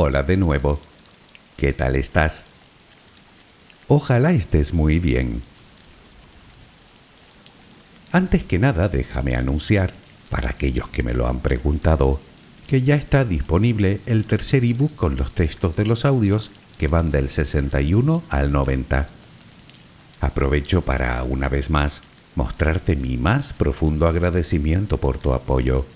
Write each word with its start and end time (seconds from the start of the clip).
Hola 0.00 0.22
de 0.22 0.36
nuevo. 0.36 0.78
¿Qué 1.56 1.72
tal 1.72 1.96
estás? 1.96 2.44
Ojalá 3.88 4.30
estés 4.30 4.72
muy 4.72 5.00
bien. 5.00 5.42
Antes 8.12 8.44
que 8.44 8.60
nada, 8.60 8.88
déjame 8.88 9.34
anunciar, 9.34 9.92
para 10.30 10.50
aquellos 10.50 10.88
que 10.90 11.02
me 11.02 11.14
lo 11.14 11.26
han 11.26 11.40
preguntado, 11.40 12.20
que 12.68 12.82
ya 12.82 12.94
está 12.94 13.24
disponible 13.24 14.00
el 14.06 14.24
tercer 14.24 14.64
ebook 14.64 14.94
con 14.94 15.16
los 15.16 15.32
textos 15.32 15.74
de 15.74 15.84
los 15.84 16.04
audios 16.04 16.52
que 16.78 16.86
van 16.86 17.10
del 17.10 17.28
61 17.28 18.22
al 18.28 18.52
90. 18.52 19.08
Aprovecho 20.20 20.82
para, 20.82 21.24
una 21.24 21.48
vez 21.48 21.70
más, 21.70 22.02
mostrarte 22.36 22.94
mi 22.94 23.16
más 23.16 23.52
profundo 23.52 24.06
agradecimiento 24.06 24.98
por 24.98 25.18
tu 25.18 25.32
apoyo. 25.32 25.86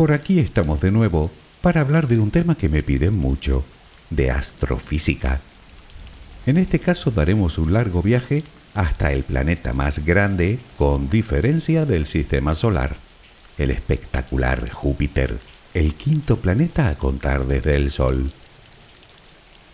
Por 0.00 0.12
aquí 0.12 0.38
estamos 0.38 0.80
de 0.80 0.90
nuevo 0.90 1.30
para 1.60 1.82
hablar 1.82 2.08
de 2.08 2.18
un 2.18 2.30
tema 2.30 2.54
que 2.54 2.70
me 2.70 2.82
piden 2.82 3.14
mucho, 3.14 3.66
de 4.08 4.30
astrofísica. 4.30 5.42
En 6.46 6.56
este 6.56 6.78
caso 6.78 7.10
daremos 7.10 7.58
un 7.58 7.74
largo 7.74 8.00
viaje 8.00 8.42
hasta 8.72 9.12
el 9.12 9.24
planeta 9.24 9.74
más 9.74 10.06
grande 10.06 10.58
con 10.78 11.10
diferencia 11.10 11.84
del 11.84 12.06
sistema 12.06 12.54
solar, 12.54 12.96
el 13.58 13.70
espectacular 13.70 14.70
Júpiter, 14.70 15.38
el 15.74 15.92
quinto 15.92 16.38
planeta 16.38 16.88
a 16.88 16.96
contar 16.96 17.44
desde 17.44 17.76
el 17.76 17.90
Sol. 17.90 18.32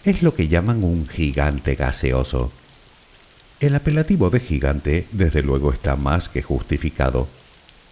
Es 0.04 0.24
lo 0.24 0.34
que 0.34 0.48
llaman 0.48 0.82
un 0.82 1.06
gigante 1.06 1.77
gaseoso. 1.77 2.50
El 3.60 3.77
apelativo 3.77 4.28
de 4.30 4.41
gigante 4.41 5.06
desde 5.12 5.42
luego 5.42 5.72
está 5.72 5.94
más 5.94 6.28
que 6.28 6.42
justificado 6.42 7.28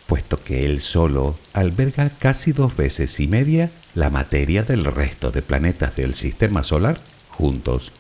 puesto 0.07 0.43
que 0.43 0.65
él 0.65 0.81
solo 0.81 1.39
alberga 1.53 2.11
casi 2.11 2.53
dos 2.53 2.77
veces 2.77 3.19
y 3.21 3.27
media 3.27 3.71
la 3.95 4.11
materia 4.11 4.63
del 4.63 4.85
resto 4.85 5.31
de 5.31 5.43
planetas 5.43 5.97
del 5.97 6.15
Sistema 6.15 6.63
Solar 6.63 6.99
juntos. 7.31 7.93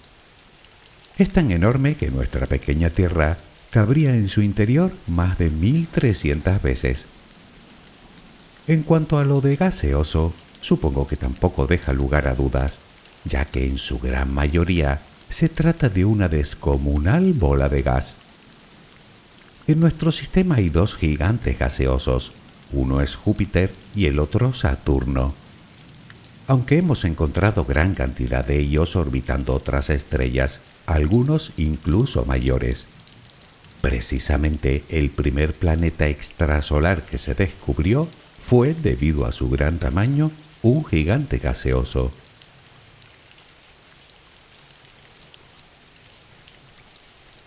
Es 1.16 1.30
tan 1.30 1.50
enorme 1.50 1.94
que 1.94 2.10
nuestra 2.10 2.46
pequeña 2.46 2.90
Tierra 2.90 3.38
cabría 3.70 4.14
en 4.14 4.28
su 4.28 4.42
interior 4.42 4.92
más 5.06 5.38
de 5.38 5.50
1300 5.50 6.62
veces. 6.62 7.06
En 8.66 8.82
cuanto 8.82 9.18
a 9.18 9.24
lo 9.24 9.40
de 9.40 9.56
gaseoso, 9.56 10.32
supongo 10.60 11.06
que 11.06 11.16
tampoco 11.16 11.66
deja 11.66 11.92
lugar 11.92 12.26
a 12.28 12.34
dudas, 12.34 12.80
ya 13.24 13.44
que 13.44 13.66
en 13.66 13.78
su 13.78 13.98
gran 13.98 14.32
mayoría 14.32 15.00
se 15.28 15.48
trata 15.48 15.88
de 15.88 16.04
una 16.04 16.28
descomunal 16.28 17.32
bola 17.32 17.68
de 17.68 17.82
gas. 17.82 18.18
En 19.66 19.80
nuestro 19.80 20.12
sistema 20.12 20.56
hay 20.56 20.68
dos 20.68 20.94
gigantes 20.94 21.58
gaseosos, 21.58 22.32
uno 22.72 23.00
es 23.00 23.14
Júpiter 23.14 23.72
y 23.94 24.06
el 24.06 24.18
otro 24.18 24.52
Saturno. 24.52 25.32
Aunque 26.46 26.76
hemos 26.76 27.06
encontrado 27.06 27.64
gran 27.64 27.94
cantidad 27.94 28.44
de 28.44 28.58
ellos 28.58 28.94
orbitando 28.94 29.54
otras 29.54 29.88
estrellas, 29.88 30.60
algunos 30.84 31.52
incluso 31.56 32.26
mayores. 32.26 32.88
Precisamente 33.80 34.84
el 34.90 35.08
primer 35.08 35.54
planeta 35.54 36.08
extrasolar 36.08 37.02
que 37.02 37.16
se 37.16 37.34
descubrió 37.34 38.06
fue, 38.42 38.74
debido 38.74 39.24
a 39.24 39.32
su 39.32 39.48
gran 39.48 39.78
tamaño, 39.78 40.30
un 40.60 40.84
gigante 40.84 41.38
gaseoso. 41.38 42.12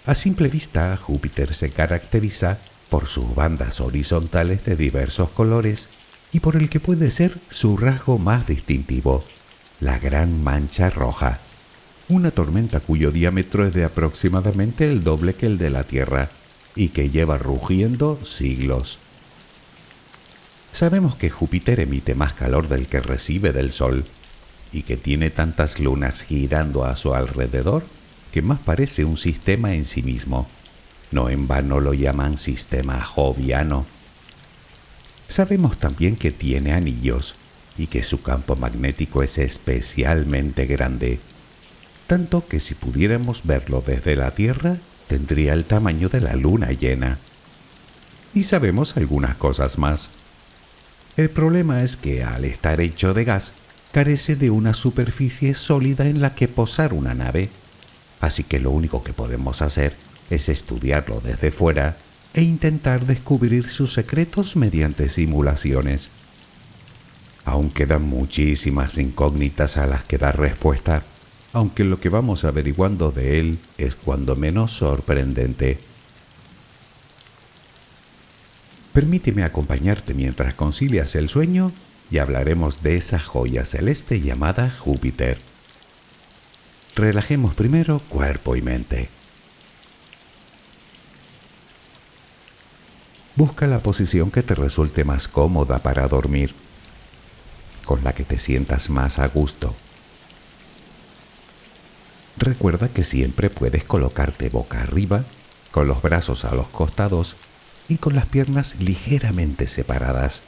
A 0.07 0.15
simple 0.15 0.47
vista, 0.47 0.95
Júpiter 0.95 1.53
se 1.53 1.69
caracteriza 1.69 2.59
por 2.89 3.07
sus 3.07 3.35
bandas 3.35 3.81
horizontales 3.81 4.63
de 4.63 4.77
diversos 4.77 5.29
colores 5.31 5.89
y 6.31 6.39
por 6.39 6.55
el 6.55 6.69
que 6.69 6.79
puede 6.79 7.11
ser 7.11 7.37
su 7.49 7.75
rasgo 7.75 8.17
más 8.17 8.47
distintivo, 8.47 9.25
la 9.81 9.99
gran 9.99 10.41
mancha 10.41 10.89
roja, 10.89 11.41
una 12.07 12.31
tormenta 12.31 12.79
cuyo 12.79 13.11
diámetro 13.11 13.67
es 13.67 13.73
de 13.73 13.83
aproximadamente 13.83 14.89
el 14.89 15.03
doble 15.03 15.33
que 15.33 15.45
el 15.45 15.57
de 15.57 15.71
la 15.71 15.83
Tierra 15.83 16.29
y 16.73 16.87
que 16.89 17.09
lleva 17.09 17.37
rugiendo 17.37 18.17
siglos. 18.23 18.99
Sabemos 20.71 21.17
que 21.17 21.29
Júpiter 21.29 21.81
emite 21.81 22.15
más 22.15 22.31
calor 22.31 22.69
del 22.69 22.87
que 22.87 23.01
recibe 23.01 23.51
del 23.51 23.73
Sol 23.73 24.05
y 24.71 24.83
que 24.83 24.95
tiene 24.95 25.31
tantas 25.31 25.81
lunas 25.81 26.21
girando 26.21 26.85
a 26.85 26.95
su 26.95 27.13
alrededor 27.13 27.83
que 28.31 28.41
más 28.41 28.59
parece 28.59 29.05
un 29.05 29.17
sistema 29.17 29.73
en 29.73 29.83
sí 29.83 30.03
mismo. 30.03 30.47
No 31.11 31.29
en 31.29 31.47
vano 31.47 31.79
lo 31.79 31.93
llaman 31.93 32.37
sistema 32.37 33.01
joviano. 33.01 33.85
Sabemos 35.27 35.77
también 35.77 36.15
que 36.15 36.31
tiene 36.31 36.73
anillos 36.73 37.35
y 37.77 37.87
que 37.87 38.03
su 38.03 38.21
campo 38.21 38.55
magnético 38.55 39.23
es 39.23 39.37
especialmente 39.37 40.65
grande, 40.65 41.19
tanto 42.07 42.47
que 42.47 42.59
si 42.59 42.73
pudiéramos 42.75 43.45
verlo 43.45 43.83
desde 43.85 44.15
la 44.15 44.31
Tierra, 44.31 44.77
tendría 45.07 45.53
el 45.53 45.65
tamaño 45.65 46.09
de 46.09 46.21
la 46.21 46.35
luna 46.35 46.71
llena. 46.71 47.19
Y 48.33 48.43
sabemos 48.43 48.97
algunas 48.97 49.35
cosas 49.35 49.77
más. 49.77 50.09
El 51.17 51.29
problema 51.29 51.83
es 51.83 51.97
que 51.97 52.23
al 52.23 52.45
estar 52.45 52.79
hecho 52.81 53.13
de 53.13 53.23
gas, 53.25 53.53
carece 53.91 54.35
de 54.35 54.49
una 54.49 54.73
superficie 54.73 55.53
sólida 55.53 56.07
en 56.07 56.21
la 56.21 56.35
que 56.35 56.47
posar 56.47 56.93
una 56.93 57.13
nave 57.13 57.49
Así 58.19 58.43
que 58.43 58.59
lo 58.59 58.71
único 58.71 59.03
que 59.03 59.13
podemos 59.13 59.61
hacer 59.61 59.95
es 60.29 60.49
estudiarlo 60.49 61.21
desde 61.21 61.51
fuera 61.51 61.97
e 62.33 62.41
intentar 62.41 63.05
descubrir 63.05 63.69
sus 63.69 63.93
secretos 63.93 64.55
mediante 64.55 65.09
simulaciones. 65.09 66.09
Aún 67.45 67.69
quedan 67.69 68.03
muchísimas 68.03 68.97
incógnitas 68.97 69.77
a 69.77 69.87
las 69.87 70.03
que 70.03 70.17
dar 70.17 70.37
respuesta, 70.37 71.03
aunque 71.53 71.83
lo 71.83 71.99
que 71.99 72.09
vamos 72.09 72.43
averiguando 72.43 73.11
de 73.11 73.39
él 73.39 73.59
es 73.77 73.95
cuando 73.95 74.35
menos 74.35 74.73
sorprendente. 74.73 75.79
Permíteme 78.93 79.43
acompañarte 79.43 80.13
mientras 80.13 80.55
concilias 80.55 81.15
el 81.15 81.29
sueño 81.29 81.71
y 82.09 82.17
hablaremos 82.17 82.83
de 82.83 82.97
esa 82.97 83.19
joya 83.19 83.63
celeste 83.63 84.21
llamada 84.21 84.69
Júpiter. 84.69 85.37
Relajemos 86.97 87.53
primero 87.53 87.99
cuerpo 88.09 88.55
y 88.55 88.63
mente. 88.63 89.07
Busca 93.35 93.67
la 93.67 93.77
posición 93.77 94.31
que 94.31 94.41
te 94.41 94.55
resulte 94.55 95.03
más 95.03 95.27
cómoda 95.27 95.77
para 95.77 96.07
dormir, 96.07 96.55
con 97.85 98.03
la 98.03 98.13
que 98.13 98.23
te 98.23 98.39
sientas 98.39 98.89
más 98.89 99.19
a 99.19 99.27
gusto. 99.27 99.75
Recuerda 102.35 102.89
que 102.89 103.03
siempre 103.03 103.51
puedes 103.51 103.83
colocarte 103.83 104.49
boca 104.49 104.81
arriba, 104.81 105.23
con 105.69 105.87
los 105.87 106.01
brazos 106.01 106.45
a 106.45 106.55
los 106.55 106.67
costados 106.69 107.35
y 107.87 107.97
con 107.97 108.15
las 108.15 108.25
piernas 108.25 108.75
ligeramente 108.79 109.67
separadas. 109.67 110.41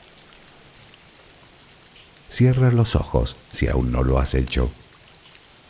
Cierra 2.27 2.71
los 2.71 2.95
ojos 2.95 3.35
si 3.51 3.67
aún 3.67 3.91
no 3.91 4.01
lo 4.01 4.17
has 4.17 4.33
hecho. 4.33 4.71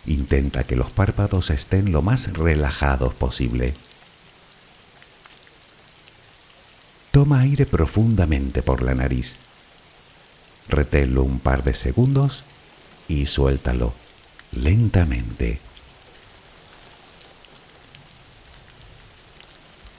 Intenta 0.06 0.64
que 0.64 0.76
los 0.76 0.92
párpados 0.92 1.50
estén 1.50 1.92
lo 1.92 2.02
más 2.02 2.34
relajados 2.34 3.14
posible. 3.14 3.76
Toma 7.12 7.42
aire 7.42 7.66
profundamente 7.66 8.62
por 8.62 8.82
la 8.82 8.94
nariz. 8.94 9.38
Reténlo 10.68 11.24
un 11.24 11.40
par 11.40 11.64
de 11.64 11.74
segundos 11.74 12.46
y 13.08 13.26
suéltalo 13.26 13.94
lentamente. 14.52 15.60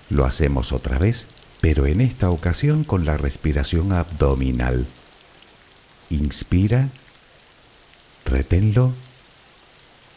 Lo 0.08 0.25
hacemos 0.25 0.73
otra 0.73 0.99
vez, 0.99 1.29
pero 1.61 1.87
en 1.87 2.00
esta 2.00 2.31
ocasión 2.31 2.85
con 2.85 3.05
la 3.05 3.17
respiración 3.17 3.93
abdominal. 3.93 4.87
Inspira, 6.11 6.88
reténlo, 8.25 8.93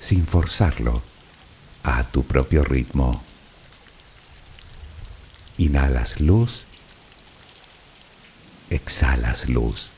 sin 0.00 0.26
forzarlo, 0.26 1.02
a 1.82 2.04
tu 2.04 2.24
propio 2.24 2.64
ritmo. 2.64 3.22
Inhalas 5.56 6.20
luz, 6.20 6.64
exhalas 8.70 9.48
luz. 9.48 9.90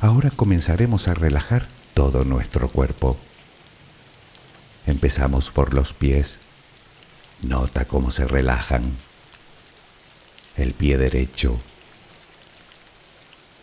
Ahora 0.00 0.30
comenzaremos 0.30 1.08
a 1.08 1.14
relajar 1.14 1.66
todo 1.94 2.24
nuestro 2.24 2.68
cuerpo. 2.68 3.16
Empezamos 4.86 5.50
por 5.50 5.72
los 5.72 5.94
pies. 5.94 6.38
Nota 7.40 7.86
cómo 7.86 8.10
se 8.10 8.26
relajan. 8.26 8.96
El 10.56 10.74
pie 10.74 10.98
derecho. 10.98 11.58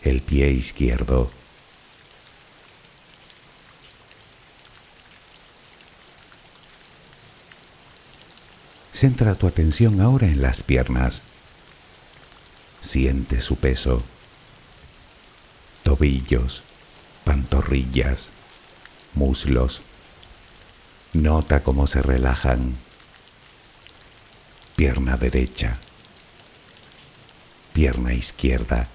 El 0.03 0.21
pie 0.21 0.50
izquierdo. 0.51 1.31
Centra 8.94 9.36
tu 9.36 9.48
atención 9.48 10.01
ahora 10.01 10.27
en 10.27 10.42
las 10.42 10.63
piernas. 10.63 11.21
Siente 12.81 13.42
su 13.42 13.56
peso 13.56 14.03
tobillos, 15.83 16.63
pantorrillas, 17.25 18.31
muslos. 19.13 19.81
Nota 21.13 21.63
cómo 21.63 21.88
se 21.88 22.01
relajan. 22.01 22.77
Pierna 24.75 25.18
derecha, 25.18 25.77
pierna 27.74 28.13
izquierda. 28.13 28.88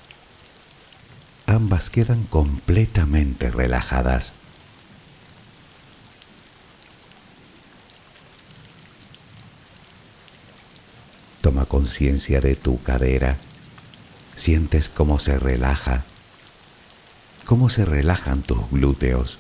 Ambas 1.47 1.91
quedan 1.91 2.25
completamente 2.25 3.51
relajadas. 3.51 4.33
Toma 11.41 11.65
conciencia 11.67 12.41
de 12.41 12.57
tu 12.57 12.83
cadera. 12.83 13.39
Sientes 14.35 14.89
cómo 14.89 15.19
se 15.19 15.39
relaja 15.39 16.05
cómo 17.47 17.71
se 17.71 17.85
relajan 17.85 18.43
tus 18.43 18.69
glúteos. 18.71 19.39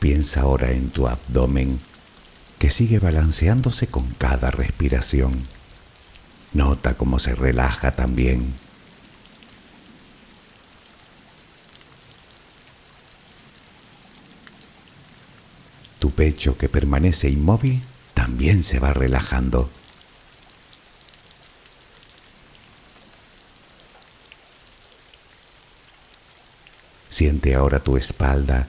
Piensa 0.00 0.42
ahora 0.42 0.72
en 0.72 0.90
tu 0.90 1.06
abdomen 1.06 1.80
que 2.58 2.70
sigue 2.70 2.98
balanceándose 2.98 3.86
con 3.86 4.08
cada 4.14 4.50
respiración. 4.50 5.44
Nota 6.52 6.94
cómo 6.94 7.18
se 7.18 7.34
relaja 7.34 7.92
también. 7.92 8.54
Tu 15.98 16.10
pecho 16.10 16.56
que 16.56 16.68
permanece 16.68 17.28
inmóvil 17.28 17.82
también 18.14 18.62
se 18.62 18.78
va 18.78 18.92
relajando. 18.92 19.70
Siente 27.08 27.54
ahora 27.54 27.80
tu 27.80 27.96
espalda. 27.96 28.68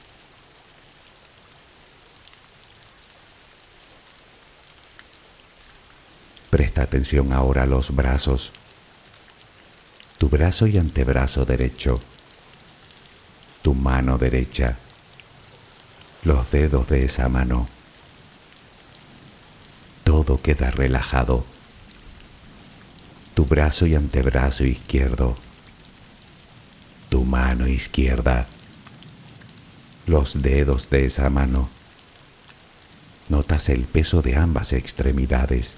Presta 6.51 6.83
atención 6.83 7.33
ahora 7.33 7.63
a 7.63 7.65
los 7.65 7.95
brazos. 7.95 8.51
Tu 10.19 10.29
brazo 10.29 10.67
y 10.67 10.77
antebrazo 10.77 11.45
derecho. 11.45 11.99
Tu 13.63 13.73
mano 13.73 14.19
derecha. 14.19 14.77
Los 16.23 16.51
dedos 16.51 16.87
de 16.89 17.05
esa 17.05 17.27
mano. 17.29 17.67
Todo 20.03 20.39
queda 20.39 20.69
relajado 20.69 21.43
tu 23.33 23.45
brazo 23.45 23.87
y 23.87 23.95
antebrazo 23.95 24.65
izquierdo, 24.65 25.37
tu 27.09 27.23
mano 27.23 27.67
izquierda, 27.67 28.47
los 30.05 30.41
dedos 30.41 30.89
de 30.89 31.05
esa 31.05 31.29
mano. 31.29 31.69
Notas 33.29 33.69
el 33.69 33.85
peso 33.85 34.21
de 34.21 34.35
ambas 34.35 34.73
extremidades. 34.73 35.77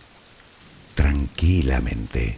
tranquilamente. 0.95 2.37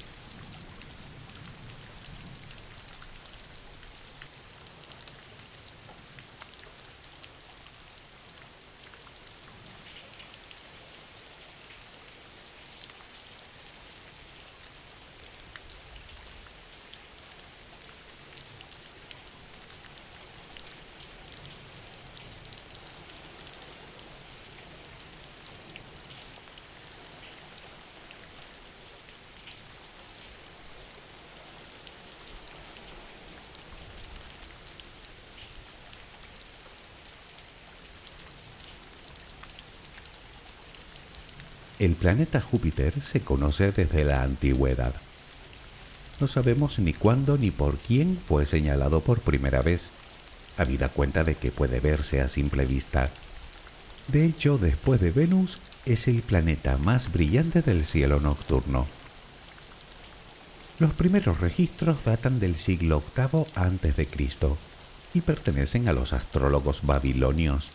El 41.83 41.95
planeta 41.95 42.39
Júpiter 42.39 42.93
se 43.01 43.19
conoce 43.19 43.73
desde 43.73 44.05
la 44.05 44.23
antigüedad. 44.23 44.93
No 46.21 46.27
sabemos 46.27 46.79
ni 46.79 46.93
cuándo 46.93 47.37
ni 47.37 47.51
por 47.51 47.75
quién 47.75 48.17
fue 48.25 48.45
señalado 48.45 49.01
por 49.01 49.19
primera 49.19 49.61
vez, 49.61 49.91
habida 50.55 50.87
cuenta 50.87 51.25
de 51.25 51.35
que 51.35 51.51
puede 51.51 51.81
verse 51.81 52.21
a 52.21 52.29
simple 52.29 52.65
vista. 52.65 53.09
De 54.07 54.23
hecho, 54.25 54.57
después 54.57 55.01
de 55.01 55.11
Venus, 55.11 55.59
es 55.85 56.07
el 56.07 56.21
planeta 56.21 56.77
más 56.77 57.11
brillante 57.11 57.61
del 57.61 57.83
cielo 57.83 58.21
nocturno. 58.21 58.87
Los 60.79 60.93
primeros 60.93 61.41
registros 61.41 62.05
datan 62.05 62.39
del 62.39 62.55
siglo 62.55 63.03
VIII 63.13 63.45
a.C. 63.55 64.07
y 65.13 65.19
pertenecen 65.19 65.89
a 65.89 65.93
los 65.93 66.13
astrólogos 66.13 66.85
babilonios. 66.85 67.71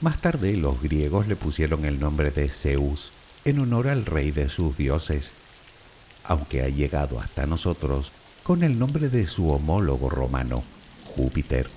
Más 0.00 0.18
tarde 0.22 0.56
los 0.56 0.80
griegos 0.80 1.28
le 1.28 1.36
pusieron 1.36 1.84
el 1.84 2.00
nombre 2.00 2.30
de 2.30 2.48
Zeus 2.48 3.12
en 3.44 3.58
honor 3.58 3.88
al 3.88 4.06
rey 4.06 4.30
de 4.30 4.48
sus 4.48 4.78
dioses, 4.78 5.32
aunque 6.24 6.62
ha 6.62 6.68
llegado 6.70 7.20
hasta 7.20 7.44
nosotros 7.44 8.10
con 8.42 8.62
el 8.62 8.78
nombre 8.78 9.10
de 9.10 9.26
su 9.26 9.50
homólogo 9.50 10.08
romano, 10.08 10.62
Júpiter. 11.04 11.68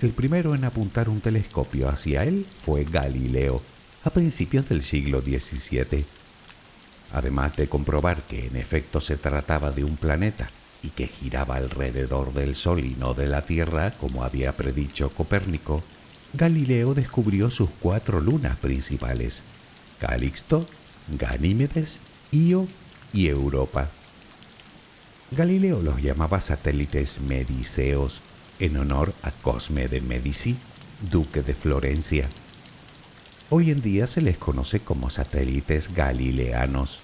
El 0.00 0.10
primero 0.10 0.56
en 0.56 0.64
apuntar 0.64 1.08
un 1.08 1.20
telescopio 1.20 1.88
hacia 1.88 2.24
él 2.24 2.44
fue 2.64 2.82
Galileo, 2.82 3.62
a 4.02 4.10
principios 4.10 4.68
del 4.68 4.82
siglo 4.82 5.20
XVII. 5.20 6.04
Además 7.12 7.54
de 7.54 7.68
comprobar 7.68 8.22
que 8.22 8.48
en 8.48 8.56
efecto 8.56 9.00
se 9.00 9.16
trataba 9.16 9.70
de 9.70 9.84
un 9.84 9.96
planeta 9.96 10.50
y 10.82 10.88
que 10.88 11.06
giraba 11.06 11.54
alrededor 11.54 12.32
del 12.34 12.56
Sol 12.56 12.84
y 12.84 12.96
no 12.96 13.14
de 13.14 13.28
la 13.28 13.46
Tierra, 13.46 13.92
como 13.92 14.24
había 14.24 14.52
predicho 14.56 15.10
Copérnico, 15.10 15.84
Galileo 16.34 16.94
descubrió 16.94 17.50
sus 17.50 17.68
cuatro 17.78 18.18
lunas 18.18 18.56
principales, 18.56 19.42
Calixto, 19.98 20.66
Ganímedes, 21.18 22.00
Io 22.30 22.66
y 23.12 23.28
Europa. 23.28 23.90
Galileo 25.30 25.82
los 25.82 26.00
llamaba 26.00 26.40
satélites 26.40 27.20
mediceos 27.20 28.22
en 28.60 28.78
honor 28.78 29.12
a 29.22 29.30
Cosme 29.30 29.88
de 29.88 30.00
Medici, 30.00 30.56
duque 31.10 31.42
de 31.42 31.52
Florencia. 31.52 32.30
Hoy 33.50 33.70
en 33.70 33.82
día 33.82 34.06
se 34.06 34.22
les 34.22 34.38
conoce 34.38 34.80
como 34.80 35.10
satélites 35.10 35.94
galileanos. 35.94 37.00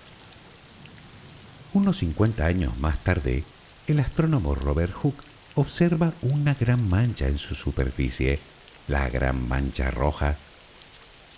Unos 1.75 1.99
50 1.99 2.47
años 2.47 2.79
más 2.79 3.05
tarde, 3.05 3.45
el 3.89 4.01
astrónomo 4.01 4.55
Robert 4.55 4.95
Hooke 4.95 5.23
observa 5.55 6.15
una 6.23 6.55
gran 6.55 6.89
mancha 6.89 7.29
en 7.29 7.37
su 7.37 7.55
superficie 7.55 8.41
la 8.89 9.09
Gran 9.11 9.47
Mancha 9.47 9.91
Roja. 9.91 10.37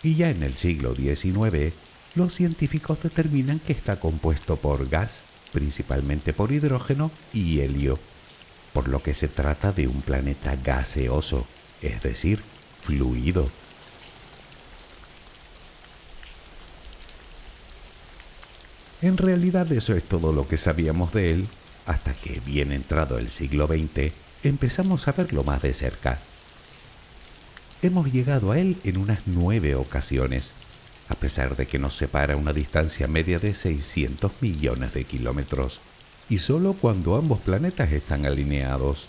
Y 0.03 0.15
ya 0.15 0.31
en 0.31 0.43
el 0.43 0.57
siglo 0.57 0.95
XIX, 0.95 1.75
los 2.15 2.35
científicos 2.35 3.03
determinan 3.03 3.59
que 3.59 3.73
está 3.73 4.01
compuesto 4.01 4.57
por 4.57 4.89
gas, 4.89 5.23
principalmente 5.53 6.33
por 6.33 6.53
hidrógeno 6.53 7.11
y 7.33 7.61
helio, 7.61 7.99
por 8.73 8.89
lo 8.89 9.03
que 9.03 9.15
se 9.15 9.29
trata 9.29 9.73
de 9.73 9.89
un 9.89 10.01
planeta 10.01 10.57
gaseoso, 10.57 11.47
es 11.83 12.03
decir, 12.03 12.41
fluido. 12.81 13.51
En 19.03 19.17
realidad 19.17 19.71
eso 19.73 19.95
es 19.95 20.05
todo 20.05 20.33
lo 20.33 20.47
que 20.47 20.57
sabíamos 20.57 21.13
de 21.13 21.33
él, 21.33 21.49
hasta 21.87 22.15
que, 22.15 22.41
bien 22.41 22.71
entrado 22.71 23.19
el 23.19 23.31
siglo 23.31 23.67
XX, 23.67 24.13
empezamos 24.43 25.09
a 25.09 25.13
verlo 25.13 25.43
más 25.43 25.63
de 25.63 25.75
cerca 25.75 26.19
hemos 27.83 28.13
llegado 28.13 28.53
a 28.53 28.59
él 28.59 28.77
en 28.85 28.99
unas 28.99 29.21
nueve 29.27 29.75
ocasiones, 29.75 30.53
a 31.09 31.15
pesar 31.15 31.57
de 31.57 31.67
que 31.67 31.79
nos 31.79 31.97
separa 31.97 32.37
una 32.37 32.53
distancia 32.53 33.07
media 33.09 33.39
de 33.39 33.55
600 33.55 34.33
millones 34.41 34.93
de 34.93 35.05
kilómetros, 35.05 35.81
y 36.29 36.39
solo 36.39 36.75
cuando 36.75 37.17
ambos 37.17 37.41
planetas 37.41 37.91
están 37.93 38.27
alineados. 38.27 39.09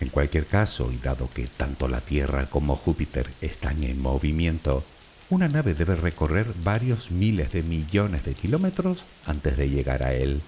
En 0.00 0.08
cualquier 0.08 0.46
caso, 0.46 0.92
y 0.92 0.98
dado 0.98 1.28
que 1.30 1.46
tanto 1.46 1.88
la 1.88 2.00
Tierra 2.00 2.46
como 2.46 2.76
Júpiter 2.76 3.28
están 3.40 3.82
en 3.82 4.00
movimiento, 4.00 4.84
una 5.30 5.48
nave 5.48 5.74
debe 5.74 5.96
recorrer 5.96 6.52
varios 6.62 7.10
miles 7.10 7.52
de 7.52 7.62
millones 7.62 8.24
de 8.24 8.34
kilómetros 8.34 9.04
antes 9.26 9.56
de 9.56 9.68
llegar 9.68 10.02
a 10.02 10.14
él. 10.14 10.42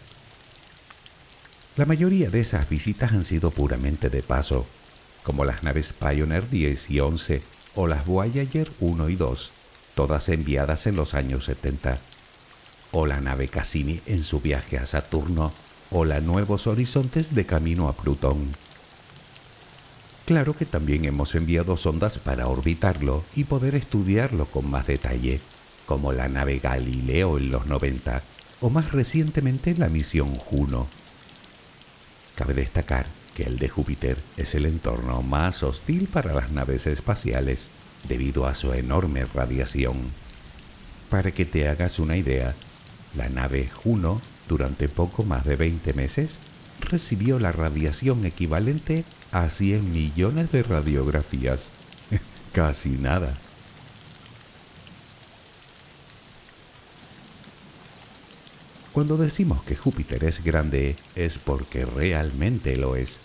La 1.77 1.87
mayoría 1.87 2.31
de 2.31 2.41
esas 2.41 2.69
visitas 2.69 3.13
han 3.13 3.25
sido 3.25 3.51
puramente 3.51 4.09
de 4.09 4.23
paso, 4.23 4.67
como 5.27 5.45
las 5.45 5.65
naves 5.65 5.93
Pioneer 5.93 6.49
10 6.49 6.89
y 6.93 7.01
11 7.01 7.43
o 7.75 7.89
las 7.89 8.07
Voyager 8.07 8.71
1 8.79 9.09
y 9.09 9.17
2, 9.17 9.51
todas 9.97 10.29
enviadas 10.29 10.87
en 10.87 10.95
los 10.95 11.15
años 11.15 11.47
70, 11.47 11.99
o 12.93 13.07
la 13.07 13.21
nave 13.21 13.49
Cassini 13.49 14.01
en 14.07 14.23
su 14.23 14.41
viaje 14.41 14.79
a 14.79 14.87
Saturno, 14.87 15.53
o 15.91 16.05
la 16.05 16.21
Nuevos 16.21 16.69
Horizontes 16.69 17.35
de 17.35 17.45
camino 17.45 17.89
a 17.89 17.95
Plutón. 17.95 18.53
Claro 20.27 20.55
que 20.55 20.65
también 20.65 21.05
hemos 21.05 21.35
enviado 21.35 21.77
sondas 21.77 22.21
para 22.21 22.47
orbitarlo 22.47 23.25
y 23.35 23.43
poder 23.43 23.75
estudiarlo 23.75 24.47
con 24.47 24.71
más 24.71 24.87
detalle, 24.87 25.41
como 25.87 26.13
la 26.13 26.29
nave 26.29 26.61
Galileo 26.61 27.37
en 27.37 27.51
los 27.51 27.67
90 27.67 28.23
o 28.61 28.71
más 28.71 28.93
recientemente 28.93 29.75
la 29.75 29.89
misión 29.89 30.37
Juno. 30.37 30.87
Cabe 32.37 32.55
destacar 32.55 33.07
que 33.37 33.43
el 33.43 33.59
de 33.59 33.69
Júpiter 33.69 34.17
es 34.39 34.55
el 34.55 34.65
entorno 34.65 35.21
más 35.21 35.63
hostil 35.63 36.09
para 36.11 36.33
las 36.33 36.51
naves 36.53 36.87
espaciales 36.87 37.69
debido 38.09 38.47
a 38.47 38.55
su 38.55 38.73
enorme 38.73 39.27
radiación. 39.27 39.97
Para 41.11 41.31
que 41.33 41.45
te 41.45 41.69
hagas 41.69 41.99
una 41.99 42.17
idea, 42.17 42.55
la 43.15 43.29
nave 43.29 43.69
Juno 43.69 44.23
durante 44.49 44.89
poco 44.89 45.23
más 45.23 45.45
de 45.45 45.57
20 45.57 45.93
meses 45.93 46.39
recibió 46.81 47.39
la 47.39 47.53
radiación 47.53 48.25
equivalente 48.25 49.05
a 49.33 49.51
100 49.51 49.93
millones 49.93 50.51
de 50.51 50.63
radiografías. 50.63 51.71
Casi 52.53 52.91
nada. 52.91 53.35
Cuando 58.97 59.19
decimos 59.19 59.63
que 59.63 59.77
Júpiter 59.77 60.25
es 60.25 60.43
grande 60.43 60.97
es 61.17 61.37
porque 61.37 61.85
realmente 61.85 62.79
lo 62.79 62.97
es. 62.97 63.21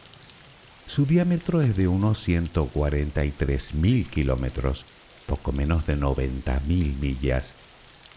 Su 0.85 1.05
diámetro 1.05 1.61
es 1.61 1.77
de 1.77 1.87
unos 1.87 2.27
143.000 2.27 4.05
kilómetros, 4.07 4.83
poco 5.27 5.53
menos 5.53 5.87
de 5.87 5.95
90.000 5.95 6.99
millas, 6.99 7.53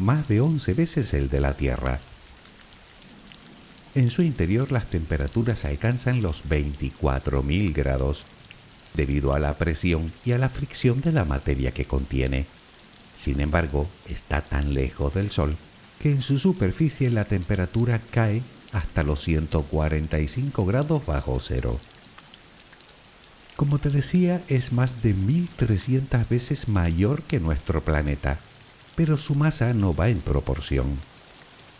más 0.00 0.26
de 0.26 0.40
11 0.40 0.74
veces 0.74 1.14
el 1.14 1.28
de 1.28 1.40
la 1.40 1.56
Tierra. 1.56 2.00
En 3.94 4.10
su 4.10 4.22
interior 4.22 4.72
las 4.72 4.90
temperaturas 4.90 5.64
alcanzan 5.64 6.22
los 6.22 6.44
24.000 6.46 7.72
grados, 7.72 8.24
debido 8.94 9.32
a 9.32 9.38
la 9.38 9.54
presión 9.54 10.10
y 10.24 10.32
a 10.32 10.38
la 10.38 10.48
fricción 10.48 11.00
de 11.02 11.12
la 11.12 11.24
materia 11.24 11.70
que 11.70 11.84
contiene. 11.84 12.46
Sin 13.14 13.38
embargo, 13.38 13.86
está 14.08 14.42
tan 14.42 14.74
lejos 14.74 15.14
del 15.14 15.30
Sol 15.30 15.56
que 16.04 16.10
en 16.10 16.20
su 16.20 16.38
superficie 16.38 17.08
la 17.08 17.24
temperatura 17.24 17.98
cae 18.10 18.42
hasta 18.72 19.02
los 19.02 19.22
145 19.22 20.66
grados 20.66 21.06
bajo 21.06 21.40
cero. 21.40 21.80
Como 23.56 23.78
te 23.78 23.88
decía, 23.88 24.42
es 24.48 24.72
más 24.72 25.02
de 25.02 25.14
1300 25.14 26.28
veces 26.28 26.68
mayor 26.68 27.22
que 27.22 27.40
nuestro 27.40 27.82
planeta, 27.82 28.38
pero 28.96 29.16
su 29.16 29.34
masa 29.34 29.72
no 29.72 29.94
va 29.94 30.10
en 30.10 30.20
proporción. 30.20 30.98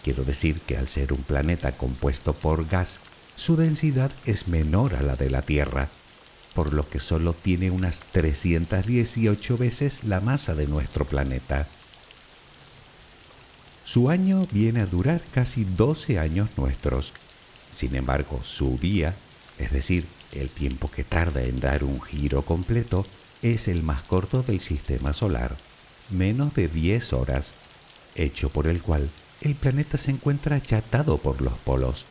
Quiero 0.03 0.25
decir 0.25 0.59
que 0.63 0.79
al 0.79 0.89
ser 0.89 1.13
un 1.13 1.23
planeta 1.23 1.73
compuesto 1.73 2.33
por 2.33 2.67
gas, 2.67 3.01
su 3.37 3.57
densidad 3.57 4.11
es 4.25 4.49
menor 4.49 4.95
a 4.95 5.03
la 5.03 5.17
de 5.17 5.29
la 5.29 5.43
Tierra, 5.43 5.91
por 6.55 6.73
lo 6.73 6.89
que 6.89 6.99
solo 6.99 7.35
tiene 7.35 7.71
unas 7.71 8.01
318 8.13 9.59
veces 9.59 10.03
la 10.03 10.21
masa 10.21 10.55
de 10.55 10.67
nuestro 10.67 11.05
planeta. 11.05 11.69
Su 13.85 14.09
año 14.09 14.49
viene 14.51 14.81
a 14.81 14.87
durar 14.87 15.21
casi 15.33 15.65
12 15.65 16.19
años 16.19 16.49
nuestros. 16.57 17.13
Sin 17.71 17.95
embargo, 17.95 18.41
su 18.43 18.79
día, 18.79 19.15
es 19.59 19.73
decir, 19.73 20.07
el 20.33 20.49
tiempo 20.49 20.91
que 20.91 21.05
tarda 21.05 21.43
en 21.43 21.61
dar 21.61 21.85
un 21.85 22.01
giro 22.01 22.43
completo, 22.43 23.07
es 23.43 23.69
el 23.69 23.83
más 23.83 24.03
corto 24.03 24.43
del 24.43 24.61
sistema 24.61 25.13
solar, 25.13 25.57
menos 26.09 26.55
de 26.55 26.69
10 26.69 27.13
horas, 27.13 27.53
hecho 28.15 28.49
por 28.49 28.69
el 28.69 28.81
cual 28.81 29.11
el 29.43 29.55
planeta 29.55 29.99
se 29.99 30.13
encuentra 30.13 30.57
achatado 30.57 31.19
por 31.19 31.43
los 31.43 31.59
polos. 31.59 32.07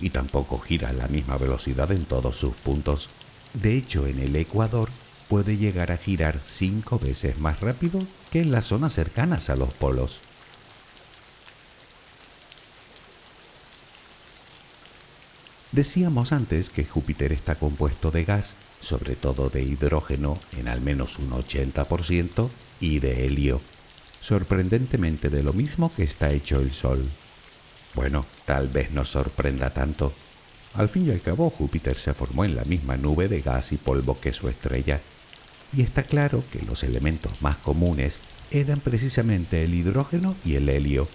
Y 0.00 0.10
tampoco 0.10 0.58
gira 0.58 0.88
a 0.88 0.92
la 0.92 1.06
misma 1.06 1.38
velocidad 1.38 1.92
en 1.92 2.04
todos 2.04 2.36
sus 2.36 2.56
puntos. 2.56 3.08
De 3.54 3.76
hecho, 3.76 4.08
en 4.08 4.18
el 4.18 4.34
Ecuador 4.34 4.90
puede 5.28 5.56
llegar 5.58 5.92
a 5.92 5.96
girar 5.96 6.40
cinco 6.44 6.98
veces 6.98 7.38
más 7.38 7.60
rápido 7.60 8.02
que 8.32 8.40
en 8.40 8.50
las 8.50 8.66
zonas 8.66 8.94
cercanas 8.94 9.48
a 9.48 9.54
los 9.54 9.72
polos. 9.72 10.20
Decíamos 15.76 16.32
antes 16.32 16.70
que 16.70 16.86
Júpiter 16.86 17.34
está 17.34 17.56
compuesto 17.56 18.10
de 18.10 18.24
gas, 18.24 18.56
sobre 18.80 19.14
todo 19.14 19.50
de 19.50 19.62
hidrógeno 19.62 20.38
en 20.56 20.68
al 20.68 20.80
menos 20.80 21.18
un 21.18 21.32
80% 21.32 22.48
y 22.80 22.98
de 22.98 23.26
helio, 23.26 23.60
sorprendentemente 24.22 25.28
de 25.28 25.42
lo 25.42 25.52
mismo 25.52 25.92
que 25.94 26.02
está 26.04 26.30
hecho 26.30 26.60
el 26.60 26.72
Sol. 26.72 27.06
Bueno, 27.92 28.24
tal 28.46 28.68
vez 28.68 28.90
no 28.90 29.04
sorprenda 29.04 29.68
tanto. 29.68 30.14
Al 30.72 30.88
fin 30.88 31.08
y 31.08 31.10
al 31.10 31.20
cabo, 31.20 31.50
Júpiter 31.50 31.98
se 31.98 32.14
formó 32.14 32.46
en 32.46 32.56
la 32.56 32.64
misma 32.64 32.96
nube 32.96 33.28
de 33.28 33.42
gas 33.42 33.70
y 33.72 33.76
polvo 33.76 34.18
que 34.18 34.32
su 34.32 34.48
estrella, 34.48 35.02
y 35.76 35.82
está 35.82 36.04
claro 36.04 36.42
que 36.50 36.62
los 36.62 36.84
elementos 36.84 37.42
más 37.42 37.56
comunes 37.58 38.20
eran 38.50 38.80
precisamente 38.80 39.64
el 39.64 39.74
hidrógeno 39.74 40.36
y 40.42 40.54
el 40.54 40.70
helio, 40.70 41.06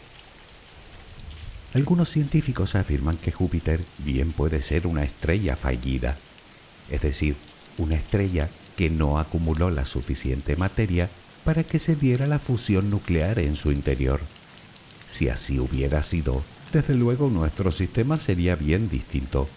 algunos 1.73 2.10
científicos 2.10 2.75
afirman 2.75 3.17
que 3.17 3.31
Júpiter 3.31 3.79
bien 3.99 4.34
puede 4.34 4.62
ser 4.62 4.88
una 4.88 5.03
estrella 5.03 5.55
fallida, 5.55 6.17
es 6.89 7.01
decir, 7.01 7.36
una 7.77 7.95
estrella 7.95 8.49
que 8.75 8.89
no 8.89 9.19
acumuló 9.19 9.71
la 9.71 9.86
suficiente 9.86 10.55
materia 10.55 11.10
para 11.45 11.63
que 11.63 11.79
se 11.79 11.95
diera 11.95 12.27
la 12.27 12.39
fusión 12.39 12.89
nuclear 12.89 13.39
en 13.39 13.55
su 13.55 13.71
interior. 13.71 14.19
Si 15.07 15.29
así 15.29 15.60
hubiera 15.60 16.03
sido, 16.03 16.43
desde 16.73 16.95
luego 16.95 17.29
nuestro 17.29 17.71
sistema 17.71 18.17
sería 18.17 18.55
bien 18.55 18.89
distinto, 18.89 19.47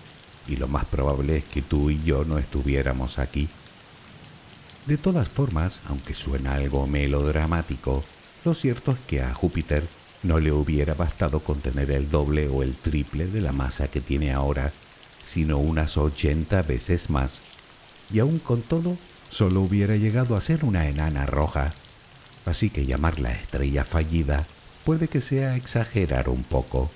y 0.46 0.56
lo 0.56 0.68
más 0.68 0.84
probable 0.84 1.38
es 1.38 1.44
que 1.44 1.62
tú 1.62 1.90
y 1.90 2.02
yo 2.02 2.24
no 2.24 2.38
estuviéramos 2.38 3.18
aquí. 3.18 3.48
De 4.86 4.98
todas 4.98 5.28
formas, 5.28 5.80
aunque 5.88 6.14
suena 6.14 6.54
algo 6.54 6.86
melodramático, 6.86 8.04
lo 8.44 8.54
cierto 8.54 8.92
es 8.92 8.98
que 9.06 9.22
a 9.22 9.32
Júpiter 9.34 9.88
no 10.24 10.40
le 10.40 10.52
hubiera 10.52 10.94
bastado 10.94 11.40
contener 11.40 11.90
el 11.90 12.10
doble 12.10 12.48
o 12.48 12.62
el 12.62 12.74
triple 12.74 13.26
de 13.26 13.42
la 13.42 13.52
masa 13.52 13.88
que 13.88 14.00
tiene 14.00 14.32
ahora, 14.32 14.72
sino 15.22 15.58
unas 15.58 15.98
80 15.98 16.62
veces 16.62 17.10
más. 17.10 17.42
Y 18.10 18.18
aún 18.18 18.38
con 18.38 18.62
todo, 18.62 18.96
solo 19.28 19.60
hubiera 19.60 19.96
llegado 19.96 20.34
a 20.34 20.40
ser 20.40 20.64
una 20.64 20.88
enana 20.88 21.26
roja. 21.26 21.74
Así 22.46 22.70
que 22.70 22.86
llamarla 22.86 23.32
estrella 23.32 23.84
fallida 23.84 24.46
puede 24.84 25.08
que 25.08 25.20
sea 25.20 25.56
exagerar 25.56 26.30
un 26.30 26.42
poco. 26.42 26.90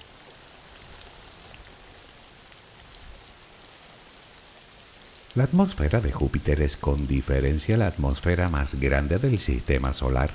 La 5.34 5.44
atmósfera 5.44 6.00
de 6.00 6.12
Júpiter 6.12 6.62
es 6.62 6.76
con 6.78 7.06
diferencia 7.06 7.76
la 7.76 7.86
atmósfera 7.88 8.48
más 8.48 8.74
grande 8.80 9.18
del 9.18 9.38
sistema 9.38 9.92
solar 9.92 10.30